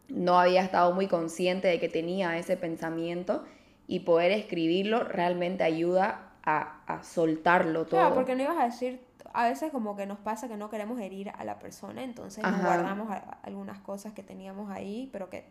no 0.09 0.39
había 0.39 0.61
estado 0.63 0.93
muy 0.93 1.07
consciente 1.07 1.67
de 1.67 1.79
que 1.79 1.89
tenía 1.89 2.37
ese 2.37 2.57
pensamiento 2.57 3.43
y 3.87 4.01
poder 4.01 4.31
escribirlo 4.31 5.03
realmente 5.03 5.63
ayuda 5.63 6.31
a, 6.43 6.81
a 6.87 7.03
soltarlo 7.03 7.85
todo. 7.85 7.99
Claro, 7.99 8.15
porque 8.15 8.35
no 8.35 8.43
ibas 8.43 8.57
a 8.57 8.65
decir, 8.65 8.99
a 9.33 9.47
veces 9.49 9.71
como 9.71 9.95
que 9.95 10.05
nos 10.05 10.19
pasa 10.19 10.47
que 10.47 10.57
no 10.57 10.69
queremos 10.69 10.99
herir 10.99 11.29
a 11.29 11.43
la 11.43 11.59
persona, 11.59 12.03
entonces 12.03 12.43
nos 12.43 12.61
guardamos 12.61 13.09
a- 13.11 13.37
algunas 13.43 13.79
cosas 13.79 14.13
que 14.13 14.23
teníamos 14.23 14.69
ahí, 14.71 15.09
pero 15.11 15.29
que 15.29 15.45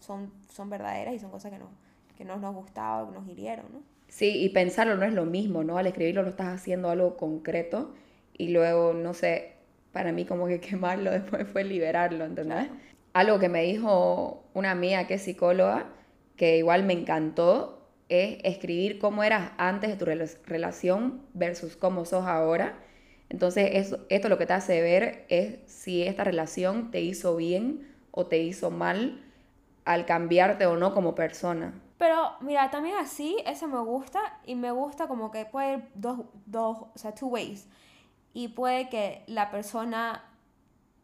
son, 0.00 0.32
son 0.48 0.70
verdaderas 0.70 1.14
y 1.14 1.18
son 1.18 1.30
cosas 1.30 1.50
que, 1.52 1.58
no, 1.58 1.68
que 2.16 2.24
no 2.24 2.36
nos 2.36 2.54
gustaban, 2.54 3.08
que 3.12 3.18
nos 3.18 3.28
hirieron, 3.28 3.66
¿no? 3.72 3.82
Sí, 4.08 4.42
y 4.44 4.50
pensarlo 4.50 4.96
no 4.96 5.04
es 5.04 5.14
lo 5.14 5.24
mismo, 5.24 5.64
¿no? 5.64 5.78
Al 5.78 5.86
escribirlo 5.86 6.22
lo 6.22 6.28
estás 6.30 6.48
haciendo 6.48 6.90
algo 6.90 7.16
concreto 7.16 7.94
y 8.36 8.48
luego, 8.48 8.92
no 8.92 9.14
sé, 9.14 9.52
para 9.92 10.12
mí 10.12 10.24
como 10.26 10.46
que 10.46 10.60
quemarlo 10.60 11.10
después 11.10 11.48
fue 11.48 11.64
liberarlo, 11.64 12.24
¿entendés? 12.24 12.68
Algo 13.12 13.38
que 13.38 13.48
me 13.48 13.62
dijo 13.62 14.44
una 14.54 14.70
amiga 14.70 15.06
que 15.06 15.14
es 15.14 15.22
psicóloga, 15.22 15.86
que 16.36 16.56
igual 16.56 16.84
me 16.84 16.94
encantó, 16.94 17.88
es 18.08 18.38
escribir 18.44 18.98
cómo 18.98 19.22
eras 19.22 19.52
antes 19.58 19.90
de 19.90 19.96
tu 19.96 20.04
rela- 20.04 20.38
relación 20.46 21.22
versus 21.34 21.76
cómo 21.76 22.04
sos 22.04 22.26
ahora. 22.26 22.78
Entonces, 23.28 23.70
eso, 23.72 24.00
esto 24.10 24.28
lo 24.28 24.38
que 24.38 24.46
te 24.46 24.52
hace 24.52 24.80
ver 24.82 25.24
es 25.28 25.58
si 25.66 26.02
esta 26.02 26.24
relación 26.24 26.90
te 26.90 27.00
hizo 27.00 27.36
bien 27.36 27.88
o 28.10 28.26
te 28.26 28.38
hizo 28.38 28.70
mal 28.70 29.22
al 29.84 30.04
cambiarte 30.06 30.66
o 30.66 30.76
no 30.76 30.92
como 30.94 31.14
persona. 31.14 31.72
Pero 31.98 32.32
mira, 32.40 32.70
también 32.70 32.96
así, 32.96 33.36
eso 33.46 33.68
me 33.68 33.80
gusta 33.80 34.20
y 34.44 34.54
me 34.54 34.70
gusta 34.70 35.06
como 35.06 35.30
que 35.30 35.46
puede 35.46 35.74
ir 35.74 35.84
dos, 35.94 36.20
dos, 36.46 36.78
o 36.94 36.98
sea, 36.98 37.14
two 37.14 37.28
ways. 37.28 37.68
Y 38.34 38.48
puede 38.48 38.88
que 38.88 39.22
la 39.26 39.50
persona 39.50 40.24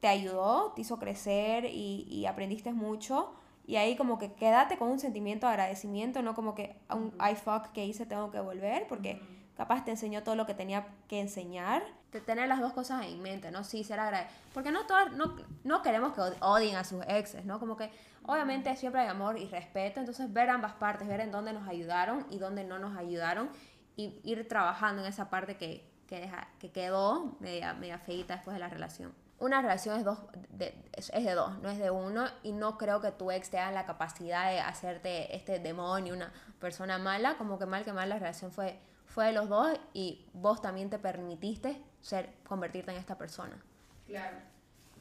te 0.01 0.09
ayudó, 0.09 0.73
te 0.75 0.83
hizo 0.83 0.99
crecer 0.99 1.65
y, 1.65 2.07
y 2.09 2.27
aprendiste 2.27 2.73
mucho. 2.73 3.33
Y 3.67 3.77
ahí 3.77 3.97
como 3.97 4.19
que 4.19 4.33
quédate 4.33 4.79
con 4.79 4.89
un 4.89 4.99
sentimiento 4.99 5.47
de 5.47 5.53
agradecimiento, 5.53 6.23
no 6.23 6.35
como 6.35 6.55
que 6.55 6.77
un 6.91 7.13
I 7.21 7.35
fuck 7.35 7.67
que 7.73 7.85
hice 7.85 8.07
tengo 8.07 8.31
que 8.31 8.41
volver, 8.41 8.87
porque 8.89 9.21
capaz 9.57 9.85
te 9.85 9.91
enseñó 9.91 10.23
todo 10.23 10.37
lo 10.37 10.47
que 10.47 10.55
tenía 10.55 10.87
que 11.09 11.21
enseñar. 11.21 11.83
De 12.13 12.23
tener 12.23 12.49
las 12.49 12.61
dos 12.61 12.73
cosas 12.73 13.05
en 13.05 13.21
mente, 13.21 13.51
¿no? 13.51 13.65
Sí, 13.65 13.85
ser 13.85 14.01
agradecido. 14.01 14.39
Porque 14.55 14.71
no, 14.71 14.87
todas, 14.87 15.13
no, 15.13 15.37
no 15.65 15.83
queremos 15.83 16.15
que 16.15 16.23
od- 16.23 16.37
odien 16.41 16.77
a 16.77 16.85
sus 16.85 17.05
exes, 17.07 17.45
¿no? 17.45 17.59
Como 17.61 17.77
que 17.77 17.91
obviamente 18.25 18.75
siempre 18.77 19.03
hay 19.03 19.09
amor 19.09 19.39
y 19.39 19.47
respeto, 19.47 20.01
entonces 20.01 20.33
ver 20.33 20.49
ambas 20.49 20.73
partes, 20.75 21.07
ver 21.07 21.21
en 21.21 21.31
dónde 21.31 21.53
nos 21.53 21.69
ayudaron 21.69 22.25
y 22.31 22.39
dónde 22.39 22.65
no 22.65 22.79
nos 22.79 22.97
ayudaron 22.97 23.51
y 23.97 24.19
ir 24.23 24.49
trabajando 24.49 25.03
en 25.03 25.09
esa 25.09 25.29
parte 25.29 25.57
que, 25.59 25.87
que, 26.07 26.21
deja- 26.21 26.49
que 26.59 26.71
quedó 26.71 27.37
media, 27.41 27.75
media 27.75 27.99
feita 27.99 28.37
después 28.37 28.55
de 28.55 28.61
la 28.61 28.69
relación. 28.69 29.13
Una 29.41 29.63
relación 29.63 29.99
es, 29.99 30.05
dos, 30.05 30.19
de, 30.51 30.75
es, 30.97 31.11
es 31.15 31.25
de 31.25 31.33
dos, 31.35 31.61
no 31.63 31.71
es 31.71 31.79
de 31.79 31.91
uno 31.91 32.27
y 32.43 32.53
no 32.53 32.77
creo 32.77 33.01
que 33.01 33.13
tu 33.13 33.31
ex 33.31 33.51
tenga 33.51 33.71
la 33.71 33.87
capacidad 33.87 34.51
de 34.51 34.59
hacerte 34.59 35.35
este 35.37 35.61
demonio, 35.61 36.15
una 36.15 36.33
persona 36.61 36.99
mala, 36.99 37.37
como 37.39 37.59
que 37.59 37.67
mal 37.67 37.85
que 37.85 37.93
mal 37.93 38.09
la 38.09 38.19
relación 38.19 38.51
fue, 38.51 38.79
fue 39.07 39.27
de 39.27 39.33
los 39.33 39.49
dos 39.49 39.79
y 39.95 40.27
vos 40.33 40.61
también 40.61 40.91
te 40.91 40.99
permitiste 40.99 41.77
ser, 42.01 42.31
convertirte 42.49 42.91
en 42.91 42.97
esta 42.97 43.17
persona. 43.17 43.63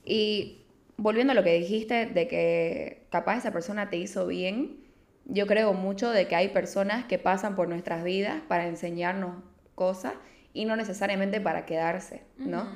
Y 0.05 0.65
volviendo 0.97 1.31
a 1.31 1.35
lo 1.35 1.43
que 1.43 1.53
dijiste 1.53 2.05
de 2.05 2.27
que 2.27 3.07
capaz 3.09 3.37
esa 3.37 3.51
persona 3.51 3.89
te 3.89 3.97
hizo 3.97 4.27
bien, 4.27 4.83
yo 5.25 5.47
creo 5.47 5.73
mucho 5.73 6.09
de 6.09 6.27
que 6.27 6.35
hay 6.35 6.49
personas 6.49 7.05
que 7.05 7.19
pasan 7.19 7.55
por 7.55 7.67
nuestras 7.67 8.03
vidas 8.03 8.41
para 8.47 8.67
enseñarnos 8.67 9.43
cosas 9.75 10.13
y 10.53 10.65
no 10.65 10.75
necesariamente 10.75 11.41
para 11.41 11.65
quedarse, 11.65 12.23
¿no? 12.37 12.67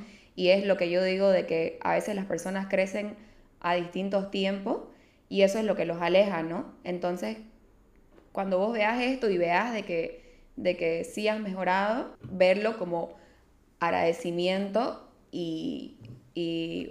Y 0.42 0.50
es 0.50 0.66
lo 0.66 0.76
que 0.76 0.90
yo 0.90 1.04
digo 1.04 1.30
de 1.30 1.46
que 1.46 1.78
a 1.82 1.94
veces 1.94 2.16
las 2.16 2.26
personas 2.26 2.66
crecen 2.68 3.14
a 3.60 3.76
distintos 3.76 4.32
tiempos 4.32 4.80
y 5.30 5.44
eso 5.44 5.60
es 5.60 5.66
lo 5.66 5.76
que 5.76 5.86
los 5.86 6.02
aleja, 6.02 6.42
¿no? 6.42 6.74
Entonces, 6.84 7.38
cuando 8.32 8.58
vos 8.58 8.74
veas 8.74 9.00
esto 9.04 9.30
y 9.30 9.38
veas 9.38 9.72
de 9.72 9.84
que, 9.84 10.40
de 10.56 10.76
que 10.76 11.04
sí 11.04 11.28
has 11.28 11.40
mejorado, 11.40 12.18
verlo 12.24 12.80
como 12.80 13.18
agradecimiento 13.80 15.08
y, 15.32 15.98
y 16.34 16.90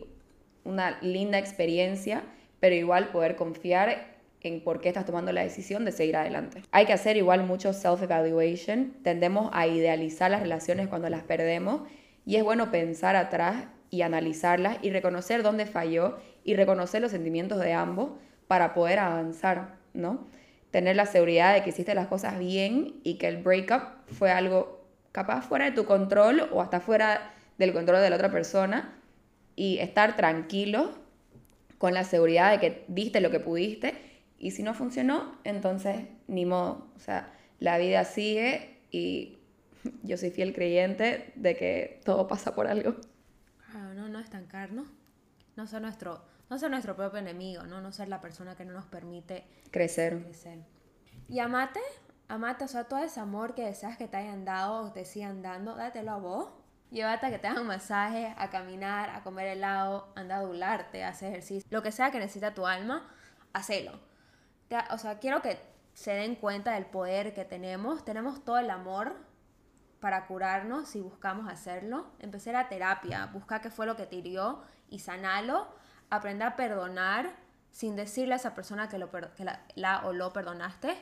una 0.62 1.00
linda 1.00 1.40
experiencia, 1.40 2.22
pero 2.60 2.76
igual 2.76 3.08
poder 3.08 3.34
confiar 3.34 4.16
en 4.42 4.60
por 4.62 4.80
qué 4.80 4.90
estás 4.90 5.06
tomando 5.06 5.32
la 5.32 5.42
decisión 5.42 5.84
de 5.84 5.90
seguir 5.90 6.14
adelante. 6.14 6.62
Hay 6.70 6.86
que 6.86 6.92
hacer 6.92 7.16
igual 7.16 7.42
mucho 7.42 7.72
self-evaluation. 7.72 8.92
Tendemos 9.02 9.50
a 9.52 9.66
idealizar 9.66 10.30
las 10.30 10.40
relaciones 10.40 10.86
cuando 10.86 11.10
las 11.10 11.24
perdemos 11.24 11.80
y 12.30 12.36
es 12.36 12.44
bueno 12.44 12.70
pensar 12.70 13.16
atrás 13.16 13.64
y 13.90 14.02
analizarlas 14.02 14.78
y 14.82 14.90
reconocer 14.90 15.42
dónde 15.42 15.66
falló 15.66 16.20
y 16.44 16.54
reconocer 16.54 17.02
los 17.02 17.10
sentimientos 17.10 17.58
de 17.58 17.72
ambos 17.72 18.12
para 18.46 18.72
poder 18.72 19.00
avanzar, 19.00 19.78
¿no? 19.94 20.28
Tener 20.70 20.94
la 20.94 21.06
seguridad 21.06 21.54
de 21.54 21.64
que 21.64 21.70
hiciste 21.70 21.92
las 21.92 22.06
cosas 22.06 22.38
bien 22.38 23.00
y 23.02 23.14
que 23.14 23.26
el 23.26 23.38
breakup 23.42 23.82
fue 24.06 24.30
algo 24.30 24.86
capaz 25.10 25.42
fuera 25.42 25.64
de 25.64 25.72
tu 25.72 25.86
control 25.86 26.48
o 26.52 26.62
hasta 26.62 26.78
fuera 26.78 27.34
del 27.58 27.72
control 27.72 28.00
de 28.00 28.10
la 28.10 28.14
otra 28.14 28.30
persona 28.30 28.96
y 29.56 29.78
estar 29.78 30.14
tranquilo 30.14 30.92
con 31.78 31.94
la 31.94 32.04
seguridad 32.04 32.52
de 32.52 32.60
que 32.60 32.84
diste 32.86 33.20
lo 33.20 33.32
que 33.32 33.40
pudiste 33.40 33.94
y 34.38 34.52
si 34.52 34.62
no 34.62 34.74
funcionó, 34.74 35.36
entonces 35.42 36.04
ni 36.28 36.46
modo, 36.46 36.92
o 36.94 37.00
sea, 37.00 37.32
la 37.58 37.76
vida 37.76 38.04
sigue 38.04 38.76
y 38.92 39.39
yo 40.02 40.16
soy 40.16 40.30
fiel 40.30 40.54
creyente 40.54 41.32
de 41.36 41.56
que 41.56 42.00
todo 42.04 42.26
pasa 42.26 42.54
por 42.54 42.66
algo. 42.66 42.96
Claro, 43.70 43.94
no, 43.94 44.08
no 44.08 44.18
estancarnos, 44.18 44.88
no 45.56 45.66
ser 45.66 45.82
nuestro, 45.82 46.22
no 46.48 46.58
ser 46.58 46.70
nuestro 46.70 46.96
propio 46.96 47.18
enemigo, 47.18 47.64
¿no? 47.64 47.80
no 47.80 47.92
ser 47.92 48.08
la 48.08 48.20
persona 48.20 48.56
que 48.56 48.64
no 48.64 48.72
nos 48.72 48.86
permite 48.86 49.44
Crecer. 49.70 50.22
crecer. 50.22 50.58
Y 51.28 51.38
amate, 51.38 51.80
amate, 52.28 52.64
o 52.64 52.68
sea, 52.68 52.84
todo 52.84 53.00
ese 53.00 53.20
amor 53.20 53.54
que 53.54 53.64
deseas 53.64 53.96
que 53.96 54.08
te 54.08 54.16
hayan 54.16 54.44
dado 54.44 54.86
o 54.86 54.92
te 54.92 55.04
sigan 55.04 55.42
dando, 55.42 55.76
dátelo 55.76 56.10
a 56.10 56.16
vos. 56.18 56.48
Llévate 56.90 57.26
a 57.26 57.30
que 57.30 57.38
te 57.38 57.46
hagan 57.46 57.68
masaje, 57.68 58.34
a 58.36 58.50
caminar, 58.50 59.10
a 59.10 59.22
comer 59.22 59.46
helado, 59.46 60.12
anda 60.16 60.34
a 60.34 60.38
adularte, 60.38 61.04
a 61.04 61.10
hacer 61.10 61.28
ejercicio. 61.28 61.68
Lo 61.70 61.84
que 61.84 61.92
sea 61.92 62.10
que 62.10 62.18
necesita 62.18 62.52
tu 62.52 62.66
alma, 62.66 63.08
hacelo. 63.52 63.92
O 64.90 64.98
sea, 64.98 65.20
quiero 65.20 65.40
que 65.40 65.56
se 65.94 66.12
den 66.12 66.34
cuenta 66.34 66.72
del 66.72 66.86
poder 66.86 67.32
que 67.32 67.44
tenemos. 67.44 68.04
Tenemos 68.04 68.44
todo 68.44 68.58
el 68.58 68.70
amor 68.70 69.14
para 70.00 70.26
curarnos 70.26 70.88
si 70.88 71.00
buscamos 71.00 71.50
hacerlo. 71.50 72.06
Empecé 72.18 72.52
la 72.52 72.68
terapia, 72.68 73.26
busca 73.26 73.60
qué 73.60 73.70
fue 73.70 73.86
lo 73.86 73.96
que 73.96 74.06
te 74.06 74.16
hirió 74.16 74.62
y 74.88 75.00
sanalo. 75.00 75.68
Aprender 76.08 76.48
a 76.48 76.56
perdonar 76.56 77.30
sin 77.70 77.96
decirle 77.96 78.34
a 78.34 78.36
esa 78.36 78.54
persona 78.54 78.88
que, 78.88 78.98
lo, 78.98 79.10
que 79.10 79.44
la, 79.74 80.02
o 80.04 80.12
lo 80.12 80.32
perdonaste. 80.32 80.96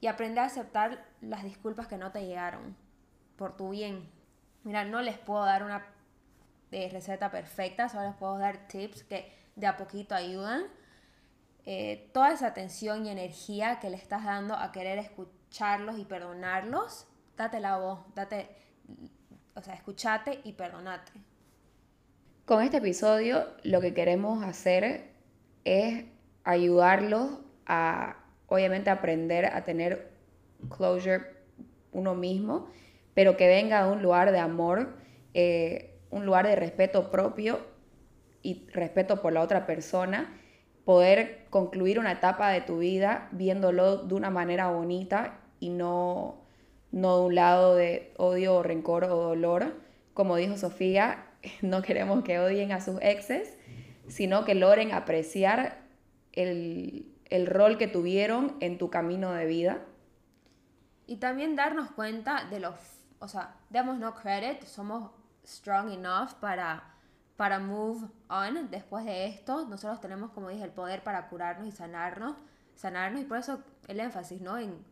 Y 0.00 0.08
aprender 0.08 0.42
a 0.42 0.46
aceptar 0.46 1.04
las 1.20 1.44
disculpas 1.44 1.86
que 1.86 1.96
no 1.96 2.10
te 2.10 2.26
llegaron 2.26 2.76
por 3.36 3.56
tu 3.56 3.70
bien. 3.70 4.10
Mira, 4.64 4.84
no 4.84 5.00
les 5.00 5.18
puedo 5.18 5.44
dar 5.44 5.62
una 5.62 5.86
eh, 6.72 6.88
receta 6.90 7.30
perfecta, 7.30 7.88
solo 7.88 8.08
les 8.08 8.16
puedo 8.16 8.38
dar 8.38 8.66
tips 8.66 9.04
que 9.04 9.32
de 9.54 9.66
a 9.66 9.76
poquito 9.76 10.14
ayudan. 10.14 10.64
Eh, 11.64 12.10
toda 12.12 12.32
esa 12.32 12.48
atención 12.48 13.06
y 13.06 13.10
energía 13.10 13.78
que 13.78 13.90
le 13.90 13.96
estás 13.96 14.24
dando 14.24 14.54
a 14.54 14.72
querer 14.72 14.98
escucharlos 14.98 15.98
y 15.98 16.04
perdonarlos, 16.04 17.06
date 17.36 17.60
la 17.60 17.78
voz, 17.78 18.00
date, 18.14 18.48
o 19.54 19.62
sea, 19.62 19.74
escuchate 19.74 20.40
y 20.44 20.52
perdonate. 20.52 21.12
Con 22.44 22.62
este 22.62 22.78
episodio 22.78 23.46
lo 23.62 23.80
que 23.80 23.94
queremos 23.94 24.42
hacer 24.42 25.12
es 25.64 26.04
ayudarlos 26.44 27.38
a, 27.66 28.16
obviamente, 28.48 28.90
aprender 28.90 29.46
a 29.46 29.64
tener 29.64 30.10
closure 30.76 31.24
uno 31.92 32.14
mismo, 32.14 32.68
pero 33.14 33.36
que 33.36 33.46
venga 33.46 33.84
de 33.84 33.92
un 33.92 34.02
lugar 34.02 34.32
de 34.32 34.38
amor, 34.38 34.96
eh, 35.34 36.00
un 36.10 36.26
lugar 36.26 36.46
de 36.46 36.56
respeto 36.56 37.10
propio 37.10 37.60
y 38.42 38.66
respeto 38.70 39.22
por 39.22 39.32
la 39.32 39.40
otra 39.40 39.66
persona, 39.66 40.38
poder 40.84 41.46
concluir 41.50 41.98
una 41.98 42.12
etapa 42.12 42.50
de 42.50 42.60
tu 42.60 42.78
vida 42.78 43.28
viéndolo 43.32 43.98
de 43.98 44.14
una 44.14 44.30
manera 44.30 44.68
bonita 44.70 45.38
y 45.60 45.68
no, 45.68 46.41
no 46.92 47.18
de 47.18 47.24
un 47.24 47.34
lado 47.34 47.74
de 47.74 48.12
odio 48.18 48.54
o 48.54 48.62
rencor 48.62 49.04
o 49.04 49.16
dolor. 49.16 49.74
Como 50.14 50.36
dijo 50.36 50.56
Sofía, 50.56 51.26
no 51.62 51.82
queremos 51.82 52.22
que 52.22 52.38
odien 52.38 52.72
a 52.72 52.80
sus 52.80 53.00
exes, 53.02 53.56
sino 54.08 54.44
que 54.44 54.54
logren 54.54 54.92
apreciar 54.92 55.78
el, 56.32 57.12
el 57.30 57.46
rol 57.46 57.78
que 57.78 57.88
tuvieron 57.88 58.56
en 58.60 58.78
tu 58.78 58.90
camino 58.90 59.32
de 59.32 59.46
vida. 59.46 59.80
Y 61.06 61.16
también 61.16 61.56
darnos 61.56 61.90
cuenta 61.90 62.44
de 62.44 62.60
los, 62.60 62.74
o 63.18 63.28
sea, 63.28 63.56
démonos 63.70 64.14
credit, 64.20 64.62
somos 64.64 65.10
strong 65.44 65.90
enough 65.90 66.34
para, 66.40 66.94
para 67.36 67.58
move 67.58 68.08
on 68.28 68.70
después 68.70 69.04
de 69.04 69.26
esto. 69.26 69.66
Nosotros 69.66 70.00
tenemos, 70.00 70.30
como 70.30 70.48
dije, 70.48 70.64
el 70.64 70.70
poder 70.70 71.02
para 71.02 71.28
curarnos 71.28 71.66
y 71.66 71.72
sanarnos, 71.72 72.36
sanarnos 72.74 73.22
y 73.22 73.24
por 73.24 73.38
eso 73.38 73.62
el 73.88 74.00
énfasis, 74.00 74.40
¿no? 74.40 74.58
En 74.58 74.84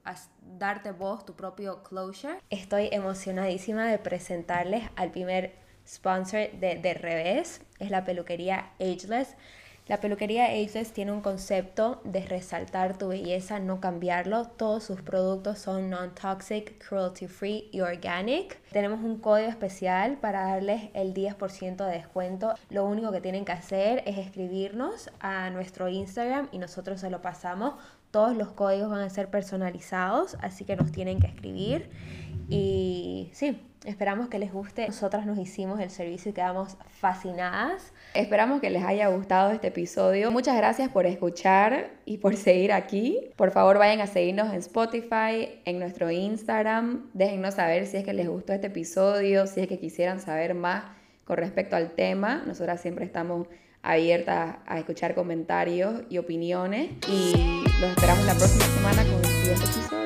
darte 0.59 0.93
vos 0.93 1.25
tu 1.25 1.35
propio 1.35 1.83
closure. 1.83 2.38
Estoy 2.51 2.88
emocionadísima 2.93 3.87
de 3.87 3.99
presentarles 3.99 4.85
al 4.97 5.11
primer 5.11 5.55
sponsor 5.87 6.51
de, 6.53 6.77
de 6.77 6.95
Revés, 6.95 7.62
es 7.79 7.90
la 7.90 8.05
peluquería 8.05 8.71
Ageless. 8.81 9.37
La 9.90 9.98
peluquería 9.98 10.44
Ageless 10.44 10.92
tiene 10.92 11.11
un 11.11 11.20
concepto 11.20 12.00
de 12.05 12.24
resaltar 12.24 12.96
tu 12.96 13.09
belleza, 13.09 13.59
no 13.59 13.81
cambiarlo. 13.81 14.44
Todos 14.46 14.85
sus 14.85 15.03
productos 15.03 15.59
son 15.59 15.90
non-toxic, 15.90 16.79
cruelty 16.79 17.26
free 17.26 17.68
y 17.72 17.81
organic. 17.81 18.61
Tenemos 18.70 19.00
un 19.00 19.18
código 19.18 19.48
especial 19.48 20.16
para 20.18 20.42
darles 20.42 20.90
el 20.94 21.12
10% 21.12 21.85
de 21.85 21.90
descuento. 21.90 22.55
Lo 22.68 22.85
único 22.85 23.11
que 23.11 23.20
tienen 23.20 23.44
que 23.44 23.50
hacer 23.50 24.05
es 24.07 24.16
escribirnos 24.16 25.11
a 25.18 25.50
nuestro 25.50 25.88
Instagram 25.88 26.48
y 26.53 26.59
nosotros 26.59 27.00
se 27.00 27.11
lo 27.11 27.20
pasamos. 27.20 27.74
Todos 28.12 28.37
los 28.37 28.53
códigos 28.53 28.90
van 28.90 29.00
a 29.00 29.11
ser 29.11 29.29
personalizados, 29.29 30.37
así 30.40 30.64
que 30.64 30.76
nos 30.76 30.92
tienen 30.92 31.18
que 31.18 31.26
escribir. 31.26 31.90
Y 32.51 33.31
sí, 33.33 33.61
esperamos 33.85 34.29
que 34.29 34.39
les 34.39 34.53
guste. 34.53 34.87
Nosotras 34.87 35.25
nos 35.25 35.39
hicimos 35.39 35.81
el 35.81 35.91
servicio 35.91 36.31
y 36.31 36.35
quedamos 36.35 36.77
fascinadas. 36.89 37.93
Esperamos 38.15 38.61
que 38.61 38.71
les 38.71 38.85
haya 38.85 39.09
gustado 39.09 39.53
este 39.53 39.69
episodio. 39.69 40.31
Muchas 40.31 40.57
gracias 40.57 40.91
por 40.91 41.07
escuchar 41.07 41.91
y 42.05 42.19
por 42.19 42.37
seguir 42.37 42.73
aquí. 42.73 43.31
Por 43.37 43.51
favor, 43.51 43.79
vayan 43.79 44.01
a 44.01 44.07
seguirnos 44.07 44.53
en 44.53 44.59
Spotify, 44.59 45.61
en 45.65 45.79
nuestro 45.79 46.11
Instagram. 46.11 47.09
Déjennos 47.15 47.55
saber 47.55 47.87
si 47.87 47.99
es 47.99 48.05
que 48.05 48.13
les 48.13 48.29
gustó 48.29 48.53
este 48.53 48.67
episodio, 48.67 49.47
si 49.47 49.61
es 49.61 49.69
que 49.69 49.79
quisieran 49.79 50.21
saber 50.21 50.55
más 50.55 50.85
con 51.25 51.37
respecto 51.37 51.77
al 51.77 51.93
tema. 51.93 52.43
Nosotras 52.47 52.81
siempre 52.81 53.05
estamos 53.05 53.47
abiertas 53.83 54.57
a 54.67 54.79
escuchar 54.79 55.15
comentarios 55.15 56.03
y 56.11 56.19
opiniones. 56.19 56.91
Y 57.09 57.63
los 57.81 57.91
esperamos 57.91 58.27
la 58.27 58.35
próxima 58.35 58.65
semana 58.65 59.05
con 59.05 59.15
un 59.15 59.25
siguiente 59.25 59.65
episodio. 59.65 60.00